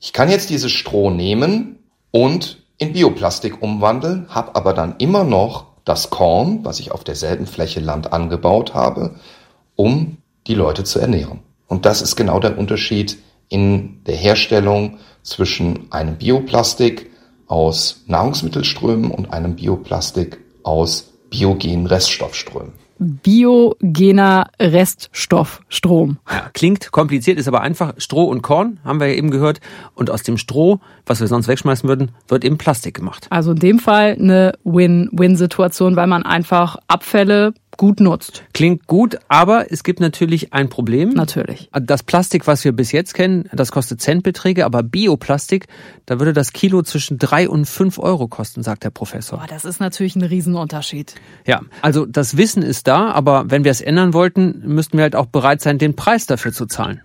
Ich 0.01 0.13
kann 0.13 0.31
jetzt 0.31 0.51
dieses 0.51 0.73
Stroh 0.73 1.11
nehmen 1.11 1.79
und 2.11 2.63
in 2.79 2.93
Bioplastik 2.93 3.63
umwandeln, 3.63 4.27
habe 4.31 4.57
aber 4.57 4.73
dann 4.73 4.97
immer 4.99 5.25
noch 5.25 5.67
das 5.85 6.11
Korn, 6.11 6.65
was 6.65 6.81
ich 6.81 6.93
auf 6.93 7.05
derselben 7.05 7.47
Fläche 7.47 7.81
Land 7.81 8.13
angebaut 8.13 8.75
habe, 8.75 9.17
um 9.77 10.19
die 10.47 10.55
Leute 10.55 10.85
zu 10.85 10.99
ernähren. 10.99 11.41
Und 11.71 11.87
das 11.87 12.03
ist 12.03 12.17
genau 12.17 12.41
der 12.41 12.59
Unterschied 12.59 13.17
in 13.49 14.03
der 14.05 14.17
Herstellung 14.17 14.99
zwischen 15.23 15.91
einem 15.93 16.17
Bioplastik 16.17 17.11
aus 17.47 18.03
Nahrungsmittelströmen 18.07 19.13
und 19.13 19.33
einem 19.33 19.55
Bioplastik 19.55 20.39
aus 20.65 21.13
biogenen 21.31 21.87
Reststoffströmen 21.87 22.73
biogener 23.01 24.51
Reststoffstrom. 24.61 26.19
Ja, 26.31 26.51
klingt 26.53 26.93
kompliziert, 26.93 27.39
ist 27.39 27.49
aber 27.49 27.63
einfach. 27.63 27.95
Stroh 27.97 28.25
und 28.25 28.43
Korn 28.43 28.79
haben 28.85 29.01
wir 29.01 29.09
ja 29.09 29.15
eben 29.15 29.31
gehört. 29.31 29.61
Und 29.95 30.11
aus 30.11 30.23
dem 30.23 30.37
Stroh, 30.37 30.81
was 31.07 31.21
wir 31.21 31.27
sonst 31.27 31.49
wegschmeißen 31.49 31.89
würden, 31.89 32.13
wird 32.29 32.45
eben 32.45 32.59
Plastik 32.59 32.95
gemacht. 32.95 33.27
Also 33.31 33.53
in 33.53 33.59
dem 33.59 33.79
Fall 33.79 34.17
eine 34.19 34.53
Win-Win-Situation, 34.65 35.97
weil 35.97 36.07
man 36.07 36.25
einfach 36.25 36.77
Abfälle 36.89 37.55
gut 37.81 38.01
nutzt. 38.01 38.45
Klingt 38.53 38.87
gut, 38.87 39.19
aber 39.29 39.73
es 39.73 39.85
gibt 39.85 40.01
natürlich 40.01 40.53
ein 40.53 40.69
Problem. 40.69 41.11
Natürlich. 41.15 41.71
Das 41.73 42.03
Plastik, 42.03 42.47
was 42.47 42.63
wir 42.63 42.73
bis 42.73 42.93
jetzt 42.93 43.15
kennen, 43.15 43.49
das 43.53 43.73
kostet 43.73 44.03
Centbeträge, 44.03 44.67
aber 44.67 44.83
Bioplastik, 44.83 45.67
da 46.05 46.19
würde 46.19 46.35
das 46.35 46.53
Kilo 46.53 46.83
zwischen 46.83 47.17
drei 47.17 47.49
und 47.49 47.65
fünf 47.65 47.99
Euro 47.99 48.29
kosten, 48.29 48.63
sagt 48.63 48.85
der 48.85 48.91
Professor. 48.91 49.39
Boah, 49.39 49.47
das 49.47 49.65
ist 49.65 49.81
natürlich 49.81 50.15
ein 50.15 50.23
Riesenunterschied. 50.23 51.15
Ja, 51.47 51.63
also 51.81 52.05
das 52.05 52.37
Wissen 52.37 52.63
ist 52.63 52.87
da, 52.87 52.90
aber 52.99 53.45
wenn 53.49 53.65
wir 53.65 53.71
es 53.71 53.81
ändern 53.81 54.15
wollten, 54.15 54.63
müssten 54.65 54.99
wir 54.99 55.03
halt 55.03 55.17
auch 55.17 55.27
bereit 55.27 55.61
sein, 55.61 55.79
den 55.79 55.97
Preis 55.97 56.27
dafür 56.27 56.53
zu 56.53 56.67
zahlen. 56.67 57.03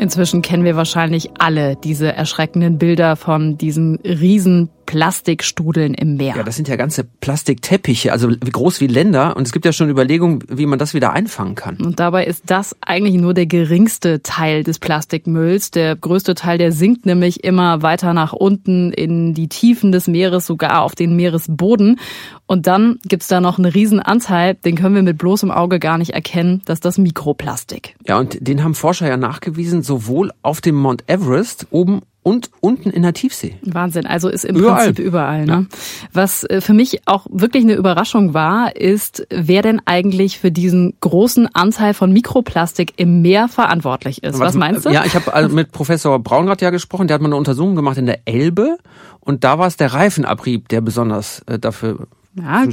Inzwischen 0.00 0.40
kennen 0.40 0.64
wir 0.64 0.76
wahrscheinlich 0.76 1.30
alle 1.38 1.76
diese 1.76 2.10
erschreckenden 2.10 2.78
Bilder 2.78 3.16
von 3.16 3.58
diesen 3.58 3.96
riesen 3.96 4.70
Plastikstrudeln 4.90 5.94
im 5.94 6.16
Meer. 6.16 6.34
Ja, 6.36 6.42
das 6.42 6.56
sind 6.56 6.66
ja 6.66 6.74
ganze 6.74 7.04
Plastikteppiche, 7.04 8.10
also 8.10 8.28
groß 8.28 8.80
wie 8.80 8.88
Länder. 8.88 9.36
Und 9.36 9.46
es 9.46 9.52
gibt 9.52 9.64
ja 9.64 9.72
schon 9.72 9.88
Überlegungen, 9.88 10.42
wie 10.48 10.66
man 10.66 10.80
das 10.80 10.94
wieder 10.94 11.12
einfangen 11.12 11.54
kann. 11.54 11.76
Und 11.76 12.00
dabei 12.00 12.26
ist 12.26 12.42
das 12.46 12.74
eigentlich 12.80 13.14
nur 13.14 13.32
der 13.32 13.46
geringste 13.46 14.20
Teil 14.24 14.64
des 14.64 14.80
Plastikmülls. 14.80 15.70
Der 15.70 15.94
größte 15.94 16.34
Teil, 16.34 16.58
der 16.58 16.72
sinkt 16.72 17.06
nämlich 17.06 17.44
immer 17.44 17.82
weiter 17.82 18.14
nach 18.14 18.32
unten 18.32 18.90
in 18.90 19.32
die 19.32 19.46
Tiefen 19.46 19.92
des 19.92 20.08
Meeres, 20.08 20.44
sogar 20.44 20.82
auf 20.82 20.96
den 20.96 21.14
Meeresboden. 21.14 22.00
Und 22.46 22.66
dann 22.66 22.98
gibt's 23.04 23.28
da 23.28 23.40
noch 23.40 23.58
einen 23.58 23.70
riesen 23.70 24.00
Anteil, 24.00 24.56
den 24.56 24.74
können 24.74 24.96
wir 24.96 25.02
mit 25.04 25.18
bloßem 25.18 25.52
Auge 25.52 25.78
gar 25.78 25.98
nicht 25.98 26.14
erkennen, 26.14 26.62
das 26.64 26.78
ist 26.78 26.84
das 26.84 26.98
Mikroplastik. 26.98 27.94
Ja, 28.08 28.18
und 28.18 28.38
den 28.40 28.64
haben 28.64 28.74
Forscher 28.74 29.06
ja 29.06 29.16
nachgewiesen, 29.16 29.84
sowohl 29.84 30.32
auf 30.42 30.60
dem 30.60 30.74
Mount 30.74 31.04
Everest 31.06 31.68
oben 31.70 32.02
und 32.22 32.50
unten 32.60 32.90
in 32.90 33.02
der 33.02 33.14
Tiefsee. 33.14 33.56
Wahnsinn, 33.62 34.06
also 34.06 34.28
ist 34.28 34.44
im 34.44 34.56
überall. 34.56 34.86
Prinzip 34.86 35.04
überall. 35.04 35.46
Ne? 35.46 35.66
Ja. 35.70 35.78
Was 36.12 36.44
äh, 36.44 36.60
für 36.60 36.74
mich 36.74 37.00
auch 37.06 37.26
wirklich 37.30 37.64
eine 37.64 37.74
Überraschung 37.74 38.34
war, 38.34 38.76
ist, 38.76 39.26
wer 39.30 39.62
denn 39.62 39.80
eigentlich 39.86 40.38
für 40.38 40.50
diesen 40.50 40.94
großen 41.00 41.48
Anteil 41.54 41.94
von 41.94 42.12
Mikroplastik 42.12 42.94
im 42.96 43.22
Meer 43.22 43.48
verantwortlich 43.48 44.22
ist. 44.22 44.34
Was, 44.34 44.48
Was 44.48 44.54
meinst 44.54 44.86
du? 44.86 44.90
Ja, 44.90 45.04
ich 45.04 45.14
habe 45.14 45.32
also 45.32 45.54
mit 45.54 45.72
Professor 45.72 46.18
Braunrad 46.18 46.60
ja 46.60 46.70
gesprochen, 46.70 47.06
der 47.06 47.14
hat 47.14 47.22
mal 47.22 47.28
eine 47.28 47.36
Untersuchung 47.36 47.74
gemacht 47.74 47.96
in 47.96 48.06
der 48.06 48.20
Elbe 48.26 48.76
und 49.20 49.44
da 49.44 49.58
war 49.58 49.66
es 49.66 49.76
der 49.76 49.92
Reifenabrieb, 49.94 50.68
der 50.68 50.82
besonders 50.82 51.40
äh, 51.46 51.58
dafür 51.58 52.06
ja, 52.34 52.64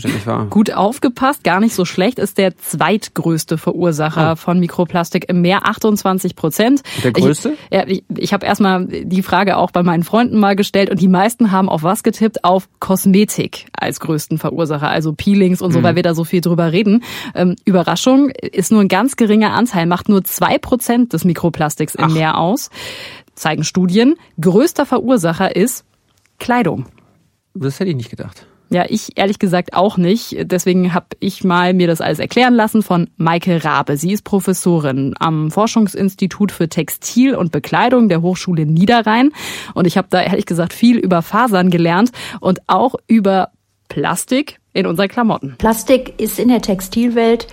gut 0.52 0.72
aufgepasst, 0.72 1.44
gar 1.44 1.60
nicht 1.60 1.74
so 1.74 1.84
schlecht, 1.84 2.20
ist 2.20 2.38
der 2.38 2.56
zweitgrößte 2.58 3.58
Verursacher 3.58 4.34
oh. 4.34 4.36
von 4.36 4.60
Mikroplastik 4.60 5.28
im 5.30 5.42
Meer, 5.42 5.68
28 5.68 6.36
Prozent. 6.36 6.84
Der 7.04 7.12
größte? 7.12 7.54
Ich, 7.70 7.76
ja, 7.76 7.88
ich, 7.88 8.04
ich 8.16 8.34
habe 8.34 8.46
erstmal 8.46 8.86
die 8.86 9.24
Frage 9.24 9.58
auch 9.58 9.72
bei 9.72 9.82
meinen 9.82 10.04
Freunden 10.04 10.40
mal 10.40 10.56
gestellt 10.56 10.92
und 10.92 11.02
die 11.02 11.08
meisten 11.08 11.52
haben 11.52 11.70
auf 11.70 11.82
was 11.82 12.04
getippt? 12.04 12.44
Auf 12.44 12.70
Kosmetik 12.80 13.66
als 13.74 14.00
größten 14.00 14.38
Verursacher, 14.38 14.90
also 14.90 15.14
Peelings 15.14 15.64
und 15.64 15.72
so, 15.72 15.80
mhm. 15.80 15.84
weil 15.84 15.96
wir 15.96 16.04
da 16.04 16.14
so 16.14 16.24
viel 16.24 16.42
drüber 16.42 16.72
reden. 16.72 17.04
Ähm, 17.34 17.56
Überraschung, 17.66 18.30
ist 18.30 18.72
nur 18.72 18.82
ein 18.82 18.90
ganz 18.90 19.16
geringer 19.16 19.54
Anteil, 19.54 19.88
macht 19.88 20.08
nur 20.08 20.24
zwei 20.24 20.60
Prozent 20.60 21.14
des 21.14 21.26
Mikroplastiks 21.26 21.96
im 21.96 22.06
Ach. 22.06 22.14
Meer 22.14 22.38
aus, 22.38 22.70
zeigen 23.34 23.64
Studien. 23.64 24.18
Größter 24.40 24.86
Verursacher 24.86 25.56
ist 25.56 25.84
Kleidung. 26.38 26.86
Das 27.56 27.80
hätte 27.80 27.90
ich 27.90 27.96
nicht 27.96 28.12
gedacht. 28.12 28.46
Ja, 28.70 28.86
ich 28.88 29.18
ehrlich 29.18 29.40
gesagt 29.40 29.74
auch 29.74 29.98
nicht. 29.98 30.36
Deswegen 30.52 30.94
habe 30.94 31.08
ich 31.20 31.44
mal 31.44 31.74
mir 31.74 31.88
das 31.88 32.02
alles 32.02 32.20
erklären 32.20 32.54
lassen 32.54 32.84
von 32.84 33.10
Maike 33.16 33.64
Rabe. 33.64 33.98
Sie 33.98 34.12
ist 34.12 34.24
Professorin 34.24 35.14
am 35.20 35.52
Forschungsinstitut 35.52 36.52
für 36.52 36.68
Textil 36.68 37.36
und 37.36 37.52
Bekleidung 37.52 38.10
der 38.10 38.22
Hochschule 38.22 38.66
Niederrhein. 38.66 39.32
Und 39.74 39.88
ich 39.88 39.98
habe 39.98 40.08
da 40.10 40.22
ehrlich 40.22 40.46
gesagt 40.46 40.74
viel 40.74 40.98
über 40.98 41.22
Fasern 41.22 41.70
gelernt 41.70 42.12
und 42.42 42.60
auch 42.68 42.96
über 43.08 43.52
Plastik 43.88 44.60
in 44.74 44.86
unseren 44.86 45.08
Klamotten. 45.08 45.56
Plastik 45.58 46.20
ist 46.20 46.38
in 46.38 46.50
der 46.50 46.62
Textilwelt 46.62 47.48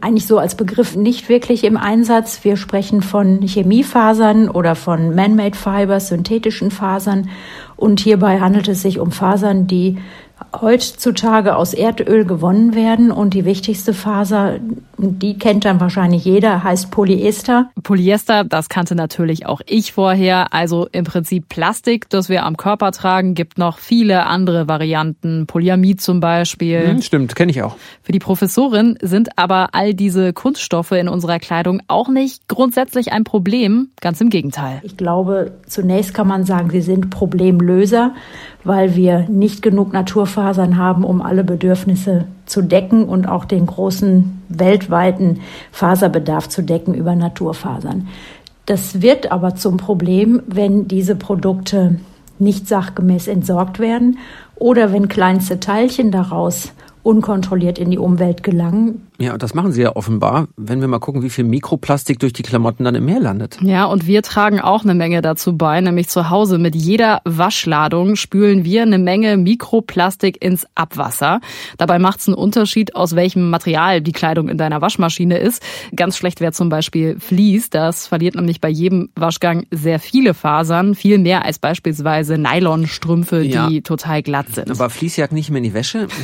eigentlich 0.00 0.26
so 0.26 0.38
als 0.38 0.54
Begriff 0.54 0.96
nicht 0.96 1.28
wirklich 1.28 1.64
im 1.64 1.76
Einsatz. 1.76 2.42
Wir 2.42 2.56
sprechen 2.56 3.00
von 3.00 3.40
Chemiefasern 3.42 4.48
oder 4.48 4.74
von 4.74 5.14
Man-Made 5.14 5.56
Fibers, 5.56 6.08
synthetischen 6.08 6.70
Fasern. 6.70 7.30
Und 7.76 8.00
hierbei 8.00 8.40
handelt 8.40 8.68
es 8.68 8.82
sich 8.82 8.98
um 8.98 9.12
Fasern, 9.12 9.66
die 9.66 9.98
heutzutage 10.60 11.56
aus 11.56 11.74
Erdöl 11.74 12.24
gewonnen 12.24 12.74
werden 12.74 13.10
und 13.10 13.34
die 13.34 13.44
wichtigste 13.44 13.94
Faser, 13.94 14.58
die 14.98 15.38
kennt 15.38 15.64
dann 15.64 15.80
wahrscheinlich 15.80 16.24
jeder, 16.24 16.64
heißt 16.64 16.90
Polyester. 16.90 17.70
Polyester, 17.82 18.44
das 18.44 18.68
kannte 18.68 18.94
natürlich 18.94 19.46
auch 19.46 19.60
ich 19.66 19.92
vorher. 19.92 20.52
Also 20.52 20.88
im 20.92 21.04
Prinzip 21.04 21.48
Plastik, 21.48 22.08
das 22.08 22.28
wir 22.28 22.44
am 22.44 22.56
Körper 22.56 22.92
tragen, 22.92 23.34
gibt 23.34 23.58
noch 23.58 23.78
viele 23.78 24.26
andere 24.26 24.68
Varianten. 24.68 25.46
Polyamid 25.46 26.00
zum 26.00 26.20
Beispiel. 26.20 26.88
Hm, 26.88 27.02
stimmt, 27.02 27.36
kenne 27.36 27.50
ich 27.50 27.62
auch. 27.62 27.76
Für 28.02 28.12
die 28.12 28.18
Professorin 28.18 28.98
sind 29.02 29.38
aber 29.38 29.68
all 29.72 29.94
diese 29.94 30.32
Kunststoffe 30.32 30.92
in 30.92 31.08
unserer 31.08 31.38
Kleidung 31.38 31.80
auch 31.88 32.08
nicht 32.08 32.48
grundsätzlich 32.48 33.12
ein 33.12 33.24
Problem. 33.24 33.88
Ganz 34.00 34.20
im 34.20 34.30
Gegenteil. 34.30 34.80
Ich 34.82 34.96
glaube, 34.96 35.52
zunächst 35.66 36.14
kann 36.14 36.26
man 36.26 36.44
sagen, 36.44 36.70
sie 36.70 36.80
sind 36.80 37.10
Problemlöser, 37.10 38.14
weil 38.64 38.96
wir 38.96 39.26
nicht 39.28 39.62
genug 39.62 39.92
Naturfasern 39.92 40.76
haben, 40.76 41.04
um 41.04 41.22
alle 41.22 41.44
Bedürfnisse 41.44 42.24
zu 42.46 42.62
decken 42.62 43.04
und 43.04 43.28
auch 43.28 43.44
den 43.44 43.66
großen 43.66 44.42
weltweiten 44.48 45.40
Faserbedarf 45.70 46.48
zu 46.48 46.62
decken 46.62 46.94
über 46.94 47.14
Naturfasern. 47.14 48.08
Das 48.66 49.02
wird 49.02 49.30
aber 49.30 49.54
zum 49.56 49.76
Problem, 49.76 50.42
wenn 50.46 50.88
diese 50.88 51.16
Produkte 51.16 51.96
nicht 52.38 52.66
sachgemäß 52.66 53.28
entsorgt 53.28 53.78
werden 53.78 54.18
oder 54.56 54.92
wenn 54.92 55.08
kleinste 55.08 55.60
Teilchen 55.60 56.10
daraus 56.10 56.72
unkontrolliert 57.02 57.78
in 57.78 57.90
die 57.90 57.98
Umwelt 57.98 58.42
gelangen. 58.42 59.06
Ja, 59.18 59.32
und 59.32 59.42
das 59.44 59.54
machen 59.54 59.70
sie 59.70 59.82
ja 59.82 59.94
offenbar, 59.94 60.48
wenn 60.56 60.80
wir 60.80 60.88
mal 60.88 60.98
gucken, 60.98 61.22
wie 61.22 61.30
viel 61.30 61.44
Mikroplastik 61.44 62.18
durch 62.18 62.32
die 62.32 62.42
Klamotten 62.42 62.82
dann 62.82 62.96
im 62.96 63.04
Meer 63.04 63.20
landet. 63.20 63.58
Ja, 63.62 63.84
und 63.84 64.08
wir 64.08 64.22
tragen 64.22 64.60
auch 64.60 64.82
eine 64.82 64.94
Menge 64.94 65.22
dazu 65.22 65.56
bei, 65.56 65.80
nämlich 65.80 66.08
zu 66.08 66.30
Hause 66.30 66.58
mit 66.58 66.74
jeder 66.74 67.20
Waschladung 67.24 68.16
spülen 68.16 68.64
wir 68.64 68.82
eine 68.82 68.98
Menge 68.98 69.36
Mikroplastik 69.36 70.42
ins 70.42 70.66
Abwasser. 70.74 71.40
Dabei 71.78 72.00
macht 72.00 72.20
es 72.20 72.28
einen 72.28 72.36
Unterschied, 72.36 72.96
aus 72.96 73.14
welchem 73.14 73.50
Material 73.50 74.00
die 74.00 74.10
Kleidung 74.10 74.48
in 74.48 74.58
deiner 74.58 74.80
Waschmaschine 74.80 75.38
ist. 75.38 75.62
Ganz 75.94 76.16
schlecht 76.16 76.40
wäre 76.40 76.52
zum 76.52 76.68
Beispiel 76.68 77.20
Vlies, 77.20 77.70
das 77.70 78.08
verliert 78.08 78.34
nämlich 78.34 78.60
bei 78.60 78.68
jedem 78.68 79.10
Waschgang 79.14 79.66
sehr 79.70 80.00
viele 80.00 80.34
Fasern, 80.34 80.96
viel 80.96 81.18
mehr 81.18 81.44
als 81.44 81.60
beispielsweise 81.60 82.36
Nylonstrümpfe, 82.36 83.42
ja. 83.42 83.68
die 83.68 83.82
total 83.82 84.22
glatt 84.22 84.48
sind. 84.52 84.72
Aber 84.72 84.90
Vlies 84.90 85.16
jagt 85.16 85.32
nicht 85.32 85.50
mehr 85.50 85.58
in 85.58 85.64
die 85.64 85.74
Wäsche? 85.74 86.08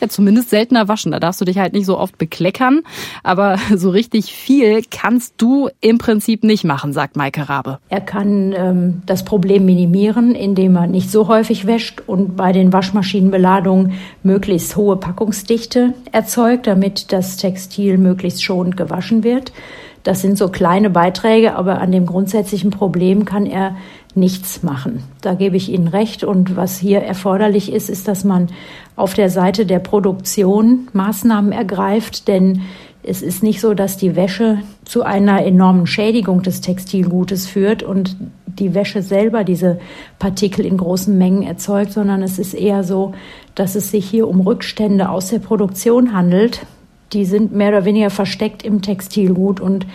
Ja, 0.00 0.08
zumindest 0.08 0.50
seltener 0.50 0.88
waschen. 0.88 1.12
Da 1.12 1.20
darfst 1.20 1.40
du 1.40 1.44
dich 1.44 1.58
halt 1.58 1.72
nicht 1.74 1.84
so 1.84 1.98
oft 1.98 2.18
bekleckern. 2.20 2.82
Aber 3.24 3.58
so 3.74 3.90
richtig 3.90 4.32
viel 4.32 4.82
kannst 4.88 5.34
du 5.38 5.68
im 5.80 5.98
Prinzip 5.98 6.44
nicht 6.44 6.62
machen, 6.62 6.92
sagt 6.92 7.16
Maike 7.16 7.48
Rabe. 7.48 7.80
Er 7.88 8.00
kann 8.00 8.54
ähm, 8.56 9.02
das 9.06 9.24
Problem 9.24 9.64
minimieren, 9.64 10.36
indem 10.36 10.76
er 10.76 10.86
nicht 10.86 11.10
so 11.10 11.26
häufig 11.26 11.66
wäscht 11.66 12.02
und 12.06 12.36
bei 12.36 12.52
den 12.52 12.72
Waschmaschinenbeladungen 12.72 13.94
möglichst 14.22 14.76
hohe 14.76 14.96
Packungsdichte 14.96 15.94
erzeugt, 16.12 16.68
damit 16.68 17.10
das 17.10 17.36
Textil 17.36 17.98
möglichst 17.98 18.44
schonend 18.44 18.76
gewaschen 18.76 19.24
wird. 19.24 19.52
Das 20.02 20.22
sind 20.22 20.38
so 20.38 20.48
kleine 20.48 20.88
Beiträge, 20.88 21.56
aber 21.56 21.80
an 21.80 21.92
dem 21.92 22.06
grundsätzlichen 22.06 22.70
Problem 22.70 23.24
kann 23.24 23.46
er 23.46 23.76
nichts 24.14 24.62
machen. 24.62 25.04
Da 25.20 25.34
gebe 25.34 25.56
ich 25.56 25.70
Ihnen 25.70 25.88
recht. 25.88 26.24
Und 26.24 26.56
was 26.56 26.78
hier 26.78 27.00
erforderlich 27.00 27.72
ist, 27.72 27.90
ist, 27.90 28.08
dass 28.08 28.24
man 28.24 28.48
auf 28.96 29.14
der 29.14 29.30
Seite 29.30 29.66
der 29.66 29.78
Produktion 29.78 30.88
Maßnahmen 30.92 31.52
ergreift, 31.52 32.28
denn 32.28 32.62
es 33.02 33.22
ist 33.22 33.42
nicht 33.42 33.60
so, 33.60 33.72
dass 33.72 33.96
die 33.96 34.14
Wäsche 34.14 34.58
zu 34.84 35.02
einer 35.02 35.44
enormen 35.44 35.86
Schädigung 35.86 36.42
des 36.42 36.60
Textilgutes 36.60 37.46
führt 37.46 37.82
und 37.82 38.16
die 38.46 38.74
Wäsche 38.74 39.02
selber 39.02 39.42
diese 39.44 39.78
Partikel 40.18 40.66
in 40.66 40.76
großen 40.76 41.16
Mengen 41.16 41.42
erzeugt, 41.42 41.92
sondern 41.92 42.22
es 42.22 42.38
ist 42.38 42.52
eher 42.52 42.84
so, 42.84 43.14
dass 43.54 43.74
es 43.74 43.90
sich 43.90 44.08
hier 44.08 44.28
um 44.28 44.40
Rückstände 44.40 45.08
aus 45.08 45.28
der 45.28 45.38
Produktion 45.38 46.12
handelt. 46.12 46.66
Die 47.12 47.24
sind 47.24 47.52
mehr 47.52 47.70
oder 47.70 47.84
weniger 47.84 48.10
versteckt 48.10 48.62
im 48.62 48.82
Textilgut 48.82 49.60
und 49.60 49.86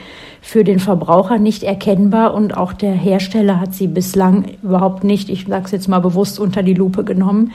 für 0.41 0.63
den 0.63 0.79
Verbraucher 0.79 1.39
nicht 1.39 1.63
erkennbar 1.63 2.33
und 2.33 2.55
auch 2.55 2.73
der 2.73 2.93
Hersteller 2.93 3.59
hat 3.59 3.73
sie 3.73 3.87
bislang 3.87 4.45
überhaupt 4.61 5.03
nicht, 5.03 5.29
ich 5.29 5.45
sage 5.47 5.65
es 5.65 5.71
jetzt 5.71 5.87
mal 5.87 5.99
bewusst, 5.99 6.39
unter 6.39 6.61
die 6.61 6.73
Lupe 6.73 7.03
genommen, 7.03 7.51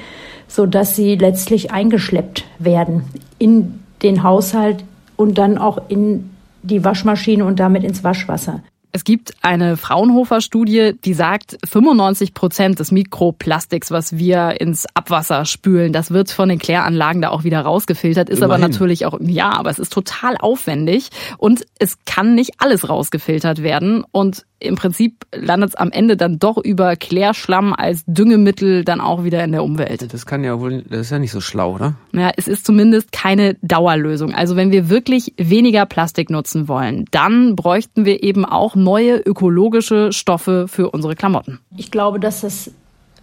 so 0.49 0.67
dass 0.67 0.97
sie 0.97 1.15
letztlich 1.15 1.71
eingeschleppt 1.71 2.45
werden 2.59 3.05
in 3.39 3.81
den 4.03 4.23
Haushalt 4.23 4.85
und 5.17 5.39
dann 5.39 5.59
auch 5.59 5.83
in 5.89 6.31
die 6.63 6.85
Waschmaschine 6.85 7.45
und 7.45 7.61
damit 7.61 7.85
ins 7.85 8.03
Waschwasser. 8.03 8.63
Es 8.93 9.05
gibt 9.05 9.33
eine 9.43 9.77
Fraunhofer-Studie, 9.77 10.95
die 11.05 11.15
sagt, 11.15 11.59
95 11.69 12.35
Prozent 12.35 12.81
des 12.81 12.91
Mikroplastiks, 12.91 13.91
was 13.91 14.17
wir 14.17 14.61
ins 14.61 14.87
Abwasser 14.95 15.45
spülen, 15.45 15.93
das 15.93 16.11
wird 16.11 16.31
von 16.31 16.49
den 16.49 16.59
Kläranlagen 16.59 17.23
da 17.23 17.31
auch 17.31 17.45
wieder 17.45 17.61
rausgefiltert, 17.61 18.29
ist 18.29 18.39
Immerhin. 18.39 18.63
aber 18.63 18.69
natürlich 18.69 19.07
auch, 19.07 19.19
ja, 19.21 19.53
aber 19.53 19.71
es 19.71 19.79
ist 19.79 19.93
total 19.93 20.37
aufwendig 20.37 21.11
und 21.39 21.65
es 21.79 21.99
kann 22.05 22.35
nicht 22.35 22.55
alles 22.59 22.89
rausgefiltert 22.89 23.63
werden 23.63 24.05
und 24.11 24.45
im 24.61 24.77
Prinzip 24.77 25.27
landet 25.35 25.71
es 25.71 25.75
am 25.75 25.91
Ende 25.91 26.17
dann 26.17 26.39
doch 26.39 26.59
über 26.59 26.95
Klärschlamm 26.97 27.73
als 27.73 28.05
Düngemittel 28.07 28.85
dann 28.85 29.01
auch 29.01 29.25
wieder 29.25 29.43
in 29.43 29.53
der 29.53 29.65
Umwelt. 29.65 30.13
Das 30.13 30.27
kann 30.27 30.45
ja 30.45 30.61
wohl, 30.61 30.83
das 30.83 31.01
ist 31.01 31.11
ja 31.11 31.19
nicht 31.19 31.33
so 31.33 31.41
schlau, 31.41 31.75
oder? 31.75 31.95
Ja, 32.13 32.31
es 32.37 32.47
ist 32.47 32.67
zumindest 32.67 33.13
keine 33.13 33.55
Dauerlösung. 33.63 34.35
Also 34.35 34.57
wenn 34.57 34.71
wir 34.71 34.89
wirklich 34.91 35.35
weniger 35.39 35.87
Plastik 35.87 36.31
nutzen 36.31 36.69
wollen, 36.69 37.07
dann 37.11 37.57
bräuchten 37.57 38.05
wir 38.05 38.23
eben 38.23 38.45
auch 38.45 38.75
neue 38.75 39.17
ökologische 39.17 40.13
Stoffe 40.13 40.69
für 40.69 40.91
unsere 40.91 41.17
Klamotten. 41.17 41.59
Ich 41.77 41.91
glaube, 41.91 42.21
dass 42.21 42.43
das 42.43 42.71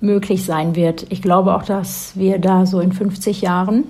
möglich 0.02 0.44
sein 0.44 0.76
wird. 0.76 1.06
Ich 1.10 1.22
glaube 1.22 1.56
auch, 1.56 1.64
dass 1.64 2.14
wir 2.16 2.40
da 2.40 2.66
so 2.66 2.80
in 2.80 2.92
50 2.92 3.42
Jahren 3.42 3.84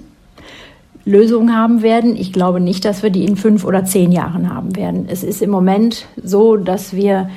Lösungen 1.07 1.55
haben 1.55 1.81
werden. 1.81 2.15
Ich 2.17 2.33
glaube 2.33 2.59
nicht, 2.59 2.83
dass 2.85 3.01
wir 3.01 3.09
die 3.09 3.23
in 3.23 3.37
fünf 3.37 3.63
oder 3.63 3.85
zehn 3.85 4.11
Jahren 4.11 4.53
haben 4.53 4.75
werden. 4.75 5.07
Es 5.09 5.23
ist 5.23 5.41
im 5.41 5.49
Moment 5.49 6.05
so, 6.21 6.57
dass 6.57 6.93
wir, 6.93 7.29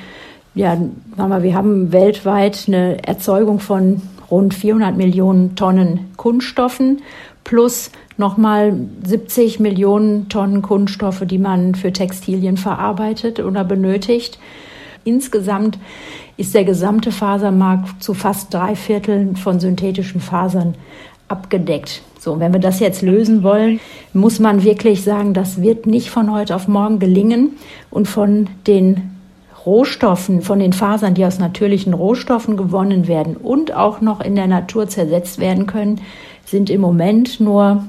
ja, 0.53 0.77
sagen 1.17 1.29
wir, 1.29 1.43
wir 1.43 1.55
haben 1.55 1.91
weltweit 1.93 2.65
eine 2.67 3.07
Erzeugung 3.07 3.59
von 3.59 4.01
rund 4.29 4.53
400 4.53 4.97
Millionen 4.97 5.55
Tonnen 5.55 6.11
Kunststoffen 6.17 7.01
plus 7.45 7.91
nochmal 8.17 8.77
70 9.05 9.61
Millionen 9.61 10.27
Tonnen 10.27 10.61
Kunststoffe, 10.61 11.23
die 11.25 11.39
man 11.39 11.73
für 11.73 11.93
Textilien 11.93 12.57
verarbeitet 12.57 13.39
oder 13.39 13.63
benötigt. 13.63 14.37
Insgesamt 15.03 15.79
ist 16.37 16.53
der 16.53 16.63
gesamte 16.65 17.11
Fasermarkt 17.11 18.03
zu 18.03 18.13
fast 18.13 18.53
drei 18.53 18.75
Vierteln 18.75 19.35
von 19.35 19.59
synthetischen 19.59 20.21
Fasern 20.21 20.75
abgedeckt. 21.31 22.01
So, 22.19 22.39
wenn 22.39 22.53
wir 22.53 22.59
das 22.59 22.79
jetzt 22.79 23.01
lösen 23.01 23.41
wollen, 23.41 23.79
muss 24.13 24.39
man 24.39 24.63
wirklich 24.63 25.03
sagen, 25.03 25.33
das 25.33 25.61
wird 25.61 25.87
nicht 25.87 26.11
von 26.11 26.31
heute 26.31 26.55
auf 26.55 26.67
morgen 26.67 26.99
gelingen. 26.99 27.53
Und 27.89 28.07
von 28.07 28.47
den 28.67 29.11
Rohstoffen, 29.65 30.41
von 30.41 30.59
den 30.59 30.73
Fasern, 30.73 31.13
die 31.13 31.25
aus 31.25 31.39
natürlichen 31.39 31.93
Rohstoffen 31.93 32.57
gewonnen 32.57 33.07
werden 33.07 33.37
und 33.37 33.73
auch 33.73 34.01
noch 34.01 34.21
in 34.21 34.35
der 34.35 34.47
Natur 34.47 34.87
zersetzt 34.87 35.39
werden 35.39 35.67
können, 35.67 36.01
sind 36.45 36.69
im 36.69 36.81
Moment 36.81 37.39
nur 37.39 37.83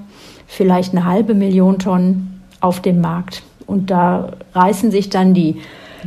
vielleicht 0.46 0.92
eine 0.92 1.06
halbe 1.06 1.34
Million 1.34 1.78
Tonnen 1.78 2.40
auf 2.60 2.80
dem 2.80 3.00
Markt. 3.00 3.42
Und 3.66 3.90
da 3.90 4.32
reißen 4.54 4.90
sich 4.90 5.08
dann 5.08 5.34
die 5.34 5.56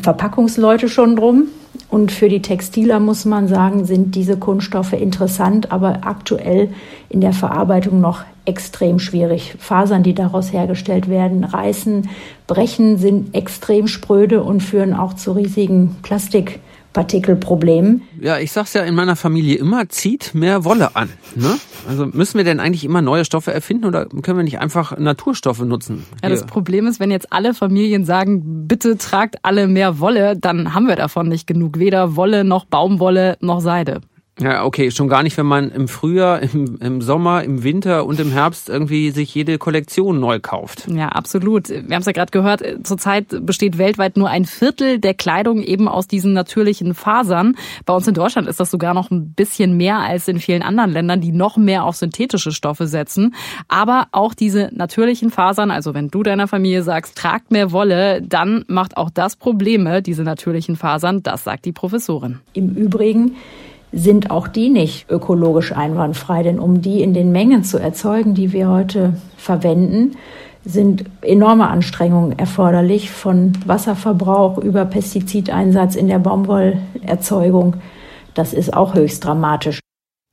Verpackungsleute 0.01 0.87
schon 0.87 1.15
drum. 1.15 1.47
Und 1.95 2.11
für 2.11 2.27
die 2.27 2.41
Textiler 2.41 2.99
muss 2.99 3.23
man 3.23 3.47
sagen, 3.47 3.85
sind 3.85 4.15
diese 4.15 4.35
Kunststoffe 4.35 4.91
interessant, 4.91 5.71
aber 5.71 5.99
aktuell 6.01 6.67
in 7.07 7.21
der 7.21 7.31
Verarbeitung 7.31 8.01
noch 8.01 8.25
extrem 8.43 8.99
schwierig. 8.99 9.55
Fasern, 9.59 10.03
die 10.03 10.13
daraus 10.13 10.51
hergestellt 10.51 11.07
werden, 11.07 11.45
reißen, 11.45 12.09
brechen, 12.47 12.97
sind 12.97 13.33
extrem 13.33 13.87
spröde 13.87 14.43
und 14.43 14.61
führen 14.61 14.93
auch 14.93 15.13
zu 15.13 15.31
riesigen 15.31 15.95
Plastik 16.01 16.59
Partikelproblem. 16.95 18.01
Ja, 18.21 18.39
ich 18.39 18.53
sag's 18.53 18.73
ja 18.73 18.81
in 18.83 18.95
meiner 18.95 19.17
Familie 19.17 19.57
immer, 19.57 19.89
zieht 19.89 20.33
mehr 20.33 20.63
Wolle 20.63 20.95
an. 20.95 21.09
Ne? 21.35 21.59
Also 21.89 22.05
müssen 22.05 22.37
wir 22.37 22.45
denn 22.45 22.61
eigentlich 22.61 22.85
immer 22.85 23.01
neue 23.01 23.25
Stoffe 23.25 23.53
erfinden 23.53 23.83
oder 23.83 24.05
können 24.05 24.37
wir 24.37 24.43
nicht 24.45 24.59
einfach 24.59 24.97
Naturstoffe 24.97 25.59
nutzen? 25.59 26.05
Ja, 26.23 26.29
das 26.29 26.45
Problem 26.45 26.87
ist, 26.87 27.01
wenn 27.01 27.11
jetzt 27.11 27.33
alle 27.33 27.53
Familien 27.53 28.05
sagen, 28.05 28.65
bitte 28.65 28.97
tragt 28.97 29.35
alle 29.43 29.67
mehr 29.67 29.99
Wolle, 29.99 30.37
dann 30.37 30.73
haben 30.73 30.87
wir 30.87 30.95
davon 30.95 31.27
nicht 31.27 31.47
genug. 31.47 31.79
Weder 31.79 32.15
Wolle 32.15 32.45
noch 32.45 32.63
Baumwolle 32.63 33.35
noch 33.41 33.59
Seide. 33.59 33.99
Ja, 34.37 34.65
okay, 34.65 34.91
schon 34.91 35.07
gar 35.07 35.23
nicht, 35.23 35.37
wenn 35.37 35.45
man 35.45 35.71
im 35.71 35.87
Frühjahr, 35.87 36.41
im, 36.41 36.77
im 36.81 37.01
Sommer, 37.01 37.43
im 37.45 37.63
Winter 37.63 38.05
und 38.05 38.19
im 38.19 38.31
Herbst 38.31 38.67
irgendwie 38.67 39.11
sich 39.11 39.33
jede 39.33 39.57
Kollektion 39.57 40.19
neu 40.19 40.41
kauft. 40.41 40.87
Ja, 40.89 41.07
absolut. 41.09 41.69
Wir 41.69 41.77
haben 41.79 42.01
es 42.01 42.05
ja 42.05 42.11
gerade 42.11 42.31
gehört, 42.31 42.61
zurzeit 42.83 43.27
besteht 43.45 43.77
weltweit 43.77 44.17
nur 44.17 44.29
ein 44.29 44.43
Viertel 44.43 44.99
der 44.99 45.13
Kleidung 45.13 45.61
eben 45.61 45.87
aus 45.87 46.07
diesen 46.07 46.33
natürlichen 46.33 46.95
Fasern. 46.95 47.55
Bei 47.85 47.93
uns 47.93 48.09
in 48.09 48.13
Deutschland 48.13 48.49
ist 48.49 48.59
das 48.59 48.71
sogar 48.71 48.93
noch 48.93 49.09
ein 49.09 49.33
bisschen 49.33 49.77
mehr 49.77 49.99
als 49.99 50.27
in 50.27 50.39
vielen 50.39 50.63
anderen 50.63 50.91
Ländern, 50.91 51.21
die 51.21 51.31
noch 51.31 51.55
mehr 51.55 51.85
auf 51.85 51.95
synthetische 51.95 52.51
Stoffe 52.51 52.87
setzen. 52.87 53.35
Aber 53.69 54.07
auch 54.11 54.33
diese 54.33 54.69
natürlichen 54.73 55.31
Fasern, 55.31 55.71
also 55.71 55.93
wenn 55.93 56.09
du 56.09 56.23
deiner 56.23 56.49
Familie 56.49 56.83
sagst, 56.83 57.17
tragt 57.17 57.51
mehr 57.51 57.71
Wolle, 57.71 58.21
dann 58.21 58.65
macht 58.67 58.97
auch 58.97 59.09
das 59.09 59.37
Probleme, 59.37 60.01
diese 60.01 60.23
natürlichen 60.23 60.75
Fasern, 60.75 61.23
das 61.23 61.45
sagt 61.45 61.63
die 61.63 61.71
Professorin. 61.71 62.39
Im 62.51 62.75
Übrigen 62.75 63.37
sind 63.95 64.29
auch 64.29 64.49
die 64.49 64.69
nicht 64.69 65.09
ökologisch 65.09 65.71
einwandfrei. 65.71 66.43
Denn 66.43 66.59
um 66.59 66.81
die 66.81 67.01
in 67.01 67.13
den 67.13 67.31
Mengen 67.31 67.63
zu 67.63 67.79
erzeugen, 67.79 68.35
die 68.35 68.51
wir 68.51 68.69
heute 68.69 69.13
verwenden, 69.37 70.17
sind 70.65 71.05
enorme 71.21 71.69
Anstrengungen 71.69 72.37
erforderlich, 72.37 73.09
von 73.09 73.53
Wasserverbrauch 73.65 74.57
über 74.57 74.83
Pestizideinsatz 74.83 75.95
in 75.95 76.07
der 76.07 76.19
Baumwollerzeugung. 76.19 77.77
Das 78.33 78.53
ist 78.53 78.73
auch 78.73 78.95
höchst 78.95 79.23
dramatisch. 79.23 79.79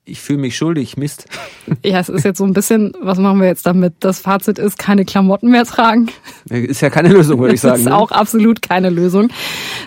Ich 0.04 0.20
fühle 0.20 0.40
mich 0.40 0.56
schuldig, 0.56 0.96
Mist. 0.96 1.26
Ja, 1.84 2.00
es 2.00 2.08
ist 2.08 2.24
jetzt 2.24 2.38
so 2.38 2.44
ein 2.44 2.54
bisschen, 2.54 2.92
was 3.00 3.18
machen 3.18 3.40
wir 3.40 3.46
jetzt 3.46 3.64
damit? 3.66 3.94
Das 4.00 4.18
Fazit 4.18 4.58
ist, 4.58 4.78
keine 4.80 5.04
Klamotten 5.04 5.48
mehr 5.48 5.64
tragen. 5.64 6.10
Ist 6.48 6.80
ja 6.80 6.90
keine 6.90 7.10
Lösung, 7.10 7.38
würde 7.38 7.54
ich 7.54 7.60
sagen. 7.60 7.74
Das 7.74 7.80
ist 7.82 7.88
ne? 7.88 7.96
auch 7.96 8.10
absolut 8.10 8.62
keine 8.62 8.90
Lösung. 8.90 9.28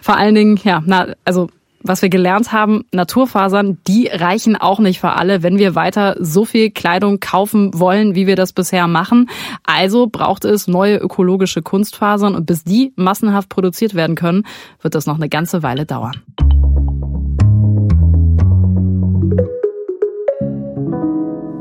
Vor 0.01 0.15
allen 0.15 0.35
Dingen, 0.35 0.57
ja, 0.63 0.81
na, 0.85 1.07
also 1.25 1.49
was 1.85 2.01
wir 2.01 2.09
gelernt 2.09 2.51
haben, 2.51 2.85
Naturfasern, 2.91 3.77
die 3.87 4.07
reichen 4.07 4.55
auch 4.55 4.79
nicht 4.79 4.99
für 4.99 5.11
alle, 5.11 5.43
wenn 5.43 5.59
wir 5.59 5.75
weiter 5.75 6.15
so 6.19 6.43
viel 6.43 6.71
Kleidung 6.71 7.19
kaufen 7.19 7.71
wollen, 7.79 8.15
wie 8.15 8.27
wir 8.27 8.35
das 8.35 8.53
bisher 8.53 8.87
machen. 8.87 9.29
Also 9.63 10.07
braucht 10.07 10.45
es 10.45 10.67
neue 10.67 10.97
ökologische 10.97 11.61
Kunstfasern 11.61 12.35
und 12.35 12.45
bis 12.45 12.63
die 12.63 12.91
massenhaft 12.95 13.49
produziert 13.49 13.93
werden 13.93 14.15
können, 14.15 14.45
wird 14.81 14.95
das 14.95 15.05
noch 15.05 15.15
eine 15.15 15.29
ganze 15.29 15.61
Weile 15.61 15.85
dauern. 15.85 16.15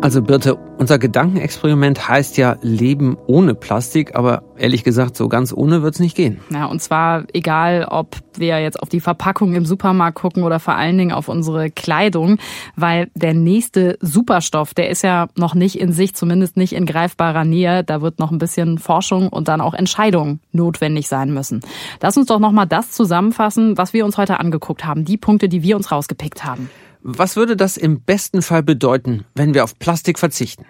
Also 0.04 0.20
Birte, 0.20 0.56
unser 0.76 0.98
Gedankenexperiment 0.98 2.10
heißt 2.10 2.36
ja 2.36 2.56
Leben 2.60 3.16
ohne 3.26 3.54
Plastik, 3.54 4.14
aber 4.14 4.42
ehrlich 4.58 4.84
gesagt, 4.84 5.16
so 5.16 5.30
ganz 5.30 5.50
ohne 5.50 5.82
wird's 5.82 5.98
nicht 5.98 6.14
gehen. 6.14 6.42
Ja, 6.50 6.66
und 6.66 6.82
zwar 6.82 7.24
egal, 7.32 7.86
ob 7.90 8.14
wir 8.36 8.60
jetzt 8.60 8.82
auf 8.82 8.90
die 8.90 9.00
Verpackung 9.00 9.54
im 9.54 9.64
Supermarkt 9.64 10.18
gucken 10.18 10.42
oder 10.42 10.60
vor 10.60 10.74
allen 10.74 10.98
Dingen 10.98 11.12
auf 11.12 11.28
unsere 11.28 11.70
Kleidung, 11.70 12.36
weil 12.76 13.08
der 13.14 13.32
nächste 13.32 13.96
Superstoff, 14.02 14.74
der 14.74 14.90
ist 14.90 15.00
ja 15.00 15.28
noch 15.38 15.54
nicht 15.54 15.80
in 15.80 15.90
sich, 15.90 16.14
zumindest 16.14 16.58
nicht 16.58 16.74
in 16.74 16.84
greifbarer 16.84 17.46
Nähe. 17.46 17.82
Da 17.82 18.02
wird 18.02 18.18
noch 18.18 18.30
ein 18.30 18.36
bisschen 18.36 18.76
Forschung 18.76 19.30
und 19.30 19.48
dann 19.48 19.62
auch 19.62 19.72
Entscheidungen 19.72 20.40
notwendig 20.52 21.08
sein 21.08 21.32
müssen. 21.32 21.62
Lass 22.02 22.18
uns 22.18 22.26
doch 22.26 22.40
nochmal 22.40 22.66
das 22.66 22.90
zusammenfassen, 22.90 23.78
was 23.78 23.94
wir 23.94 24.04
uns 24.04 24.18
heute 24.18 24.38
angeguckt 24.38 24.84
haben, 24.84 25.06
die 25.06 25.16
Punkte, 25.16 25.48
die 25.48 25.62
wir 25.62 25.76
uns 25.76 25.90
rausgepickt 25.90 26.44
haben. 26.44 26.68
Was 27.06 27.36
würde 27.36 27.54
das 27.54 27.76
im 27.76 28.00
besten 28.00 28.40
Fall 28.40 28.62
bedeuten, 28.62 29.26
wenn 29.34 29.52
wir 29.52 29.62
auf 29.62 29.78
Plastik 29.78 30.18
verzichten? 30.18 30.64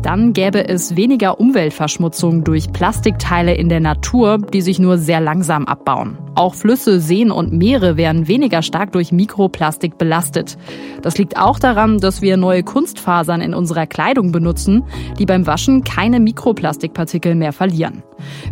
Dann 0.00 0.32
gäbe 0.32 0.68
es 0.68 0.94
weniger 0.94 1.40
Umweltverschmutzung 1.40 2.44
durch 2.44 2.72
Plastikteile 2.72 3.56
in 3.56 3.68
der 3.68 3.80
Natur, 3.80 4.38
die 4.38 4.60
sich 4.60 4.78
nur 4.78 4.96
sehr 4.96 5.20
langsam 5.20 5.66
abbauen. 5.66 6.23
Auch 6.36 6.54
Flüsse, 6.54 7.00
Seen 7.00 7.30
und 7.30 7.52
Meere 7.52 7.96
werden 7.96 8.26
weniger 8.26 8.62
stark 8.62 8.90
durch 8.92 9.12
Mikroplastik 9.12 9.98
belastet. 9.98 10.56
Das 11.02 11.16
liegt 11.16 11.36
auch 11.36 11.60
daran, 11.60 11.98
dass 11.98 12.22
wir 12.22 12.36
neue 12.36 12.64
Kunstfasern 12.64 13.40
in 13.40 13.54
unserer 13.54 13.86
Kleidung 13.86 14.32
benutzen, 14.32 14.82
die 15.18 15.26
beim 15.26 15.46
Waschen 15.46 15.84
keine 15.84 16.18
Mikroplastikpartikel 16.18 17.34
mehr 17.36 17.52
verlieren. 17.52 18.02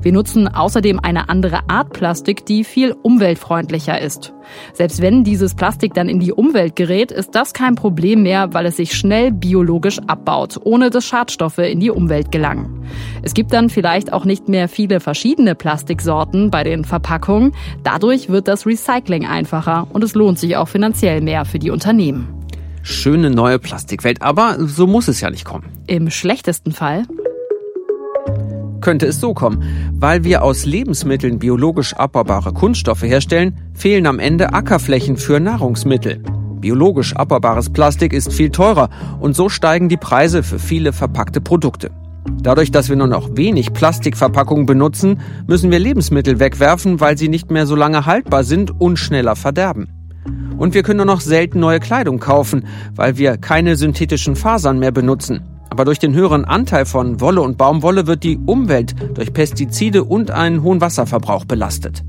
Wir 0.01 0.13
nutzen 0.13 0.49
außerdem 0.49 1.01
eine 1.01 1.29
andere 1.29 1.69
Art 1.69 1.93
Plastik, 1.93 2.47
die 2.47 2.63
viel 2.65 2.95
umweltfreundlicher 3.03 4.01
ist. 4.01 4.33
Selbst 4.73 5.01
wenn 5.01 5.25
dieses 5.25 5.55
Plastik 5.55 5.95
dann 5.95 6.09
in 6.09 6.21
die 6.21 6.33
Umwelt 6.33 6.77
gerät, 6.77 7.11
ist 7.11 7.35
das 7.35 7.53
kein 7.53 7.75
Problem 7.75 8.23
mehr, 8.23 8.53
weil 8.55 8.67
es 8.67 8.77
sich 8.77 8.95
schnell 8.95 9.33
biologisch 9.33 9.99
abbaut, 10.07 10.59
ohne 10.65 10.91
dass 10.91 11.05
Schadstoffe 11.05 11.59
in 11.59 11.81
die 11.81 11.91
Umwelt 11.91 12.33
gelangen. 12.33 12.85
Es 13.23 13.35
gibt 13.35 13.53
dann 13.53 13.71
vielleicht 13.71 14.13
auch 14.13 14.25
nicht 14.25 14.49
mehr 14.49 14.69
viele 14.69 15.01
verschiedene 15.01 15.55
Plastiksorten 15.55 16.51
bei 16.51 16.65
den 16.65 16.85
Verpackungen. 16.85 17.53
Dadurch 17.83 18.29
wird 18.29 18.49
das 18.49 18.67
Recycling 18.67 19.27
einfacher 19.27 19.87
und 19.93 20.05
es 20.05 20.15
lohnt 20.15 20.39
sich 20.39 20.57
auch 20.57 20.69
finanziell 20.69 21.21
mehr 21.21 21.45
für 21.45 21.59
die 21.59 21.71
Unternehmen. 21.71 22.29
Schöne 22.83 23.31
neue 23.31 23.59
Plastikwelt, 23.59 24.23
aber 24.23 24.57
so 24.59 24.87
muss 24.87 25.09
es 25.09 25.21
ja 25.21 25.31
nicht 25.31 25.45
kommen. 25.45 25.65
Im 25.87 26.11
schlechtesten 26.11 26.73
Fall 26.73 27.05
könnte 28.83 29.07
es 29.07 29.21
so 29.21 29.33
kommen. 29.33 29.63
Weil 29.95 30.25
wir 30.25 30.43
aus 30.43 30.67
Lebensmitteln 30.67 31.39
biologisch 31.39 31.95
abbaubare 31.95 32.53
Kunststoffe 32.53 33.03
herstellen, 33.03 33.57
fehlen 33.73 34.07
am 34.07 34.19
Ende 34.19 34.53
Ackerflächen 34.53 35.17
für 35.17 35.41
Nahrungsmittel. 35.41 36.23
Biologisch 36.61 37.17
abbaubares 37.17 37.71
Plastik 37.71 38.13
ist 38.13 38.33
viel 38.33 38.51
teurer 38.51 38.91
und 39.21 39.35
so 39.35 39.49
steigen 39.49 39.89
die 39.89 39.97
Preise 39.97 40.43
für 40.43 40.59
viele 40.59 40.93
verpackte 40.93 41.41
Produkte. 41.41 41.91
Dadurch, 42.43 42.71
dass 42.71 42.89
wir 42.89 42.97
nur 42.97 43.07
noch 43.07 43.37
wenig 43.37 43.73
Plastikverpackungen 43.73 44.67
benutzen, 44.67 45.21
müssen 45.47 45.71
wir 45.71 45.79
Lebensmittel 45.79 46.39
wegwerfen, 46.39 47.01
weil 47.01 47.19
sie 47.19 47.29
nicht 47.29 47.51
mehr 47.51 47.67
so 47.67 47.77
lange 47.77 48.07
haltbar 48.07 48.45
sind 48.45 48.81
und 48.81 48.99
schneller 48.99 49.37
verderben. 49.37 49.89
Und 50.57 50.75
wir 50.75 50.83
können 50.83 50.99
nur 50.99 51.07
noch 51.07 51.21
selten 51.21 51.61
neue 51.61 51.81
Kleidung 51.81 52.21
kaufen, 52.21 52.67
weil 52.95 53.17
wir 53.17 53.37
keine 53.37 53.77
synthetischen 53.77 54.37
Fasern 54.37 54.79
mehr 54.79 54.93
benutzen. 54.93 55.43
Aber 55.71 55.85
durch 55.85 55.99
den 55.99 56.15
höheren 56.15 56.45
Anteil 56.45 56.85
von 56.85 57.21
Wolle 57.21 57.41
und 57.41 57.57
Baumwolle 57.57 58.07
wird 58.07 58.25
die 58.25 58.39
Umwelt 58.39 58.95
durch 59.15 59.33
Pestizide 59.33 60.05
und 60.05 60.31
einen 60.31 60.63
hohen 60.63 60.81
Wasserverbrauch 60.81 61.47
belastet. 61.47 62.05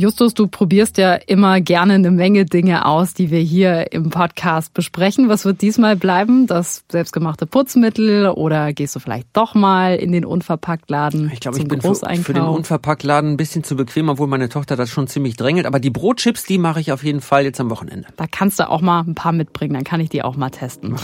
Justus, 0.00 0.32
du 0.32 0.46
probierst 0.46 0.96
ja 0.96 1.12
immer 1.14 1.60
gerne 1.60 1.92
eine 1.92 2.10
Menge 2.10 2.46
Dinge 2.46 2.86
aus, 2.86 3.12
die 3.12 3.30
wir 3.30 3.40
hier 3.40 3.92
im 3.92 4.08
Podcast 4.08 4.72
besprechen. 4.72 5.28
Was 5.28 5.44
wird 5.44 5.60
diesmal 5.60 5.94
bleiben? 5.94 6.46
Das 6.46 6.84
selbstgemachte 6.90 7.44
Putzmittel 7.44 8.26
oder 8.30 8.72
gehst 8.72 8.96
du 8.96 8.98
vielleicht 8.98 9.26
doch 9.34 9.54
mal 9.54 9.96
in 9.96 10.12
den 10.12 10.24
Unverpacktladen? 10.24 11.30
Ich 11.34 11.40
glaube, 11.40 11.58
ich 11.58 11.68
bin 11.68 11.82
für, 11.82 11.94
für 11.94 12.32
den 12.32 12.44
Unverpacktladen 12.44 13.32
ein 13.32 13.36
bisschen 13.36 13.62
zu 13.62 13.76
bequem, 13.76 14.08
obwohl 14.08 14.26
meine 14.26 14.48
Tochter 14.48 14.74
das 14.74 14.88
schon 14.88 15.06
ziemlich 15.06 15.36
drängelt. 15.36 15.66
Aber 15.66 15.80
die 15.80 15.90
Brotchips, 15.90 16.44
die 16.44 16.56
mache 16.56 16.80
ich 16.80 16.92
auf 16.92 17.04
jeden 17.04 17.20
Fall 17.20 17.44
jetzt 17.44 17.60
am 17.60 17.68
Wochenende. 17.68 18.08
Da 18.16 18.24
kannst 18.26 18.58
du 18.58 18.70
auch 18.70 18.80
mal 18.80 19.02
ein 19.02 19.14
paar 19.14 19.32
mitbringen, 19.32 19.74
dann 19.74 19.84
kann 19.84 20.00
ich 20.00 20.08
die 20.08 20.22
auch 20.22 20.36
mal 20.36 20.48
testen. 20.48 20.96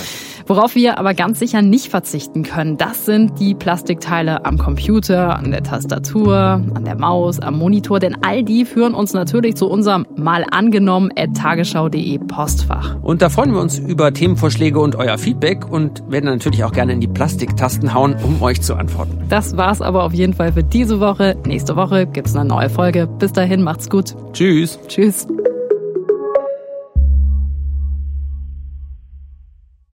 Worauf 0.46 0.74
wir 0.74 0.98
aber 0.98 1.12
ganz 1.12 1.38
sicher 1.38 1.60
nicht 1.60 1.88
verzichten 1.88 2.44
können, 2.44 2.78
das 2.78 3.04
sind 3.04 3.38
die 3.40 3.54
Plastikteile 3.54 4.46
am 4.46 4.56
Computer, 4.56 5.36
an 5.36 5.50
der 5.50 5.62
Tastatur, 5.62 6.62
an 6.72 6.84
der 6.86 6.96
Maus, 6.96 7.40
am 7.40 7.58
Monitor, 7.58 8.00
denn 8.00 8.16
all 8.24 8.42
die 8.42 8.64
führen 8.64 8.85
uns 8.94 9.12
natürlich 9.12 9.56
zu 9.56 9.68
unserem 9.68 10.06
mal 10.16 10.44
angenommen 10.50 11.10
at 11.16 11.36
tagesschau.de 11.36 12.18
Postfach. 12.18 12.96
Und 13.02 13.22
da 13.22 13.28
freuen 13.28 13.52
wir 13.52 13.60
uns 13.60 13.78
über 13.78 14.12
Themenvorschläge 14.12 14.78
und 14.78 14.96
euer 14.96 15.18
Feedback 15.18 15.70
und 15.70 16.02
werden 16.10 16.26
natürlich 16.26 16.64
auch 16.64 16.72
gerne 16.72 16.92
in 16.92 17.00
die 17.00 17.08
Plastiktasten 17.08 17.94
hauen, 17.94 18.16
um 18.22 18.42
euch 18.42 18.62
zu 18.62 18.74
antworten. 18.74 19.18
Das 19.28 19.56
war's 19.56 19.82
aber 19.82 20.04
auf 20.04 20.12
jeden 20.12 20.34
Fall 20.34 20.52
für 20.52 20.64
diese 20.64 21.00
Woche. 21.00 21.36
Nächste 21.46 21.76
Woche 21.76 22.06
gibt's 22.06 22.34
eine 22.36 22.48
neue 22.48 22.70
Folge. 22.70 23.06
Bis 23.06 23.32
dahin 23.32 23.62
macht's 23.62 23.88
gut. 23.88 24.14
Tschüss. 24.32 24.78
Tschüss. 24.88 25.26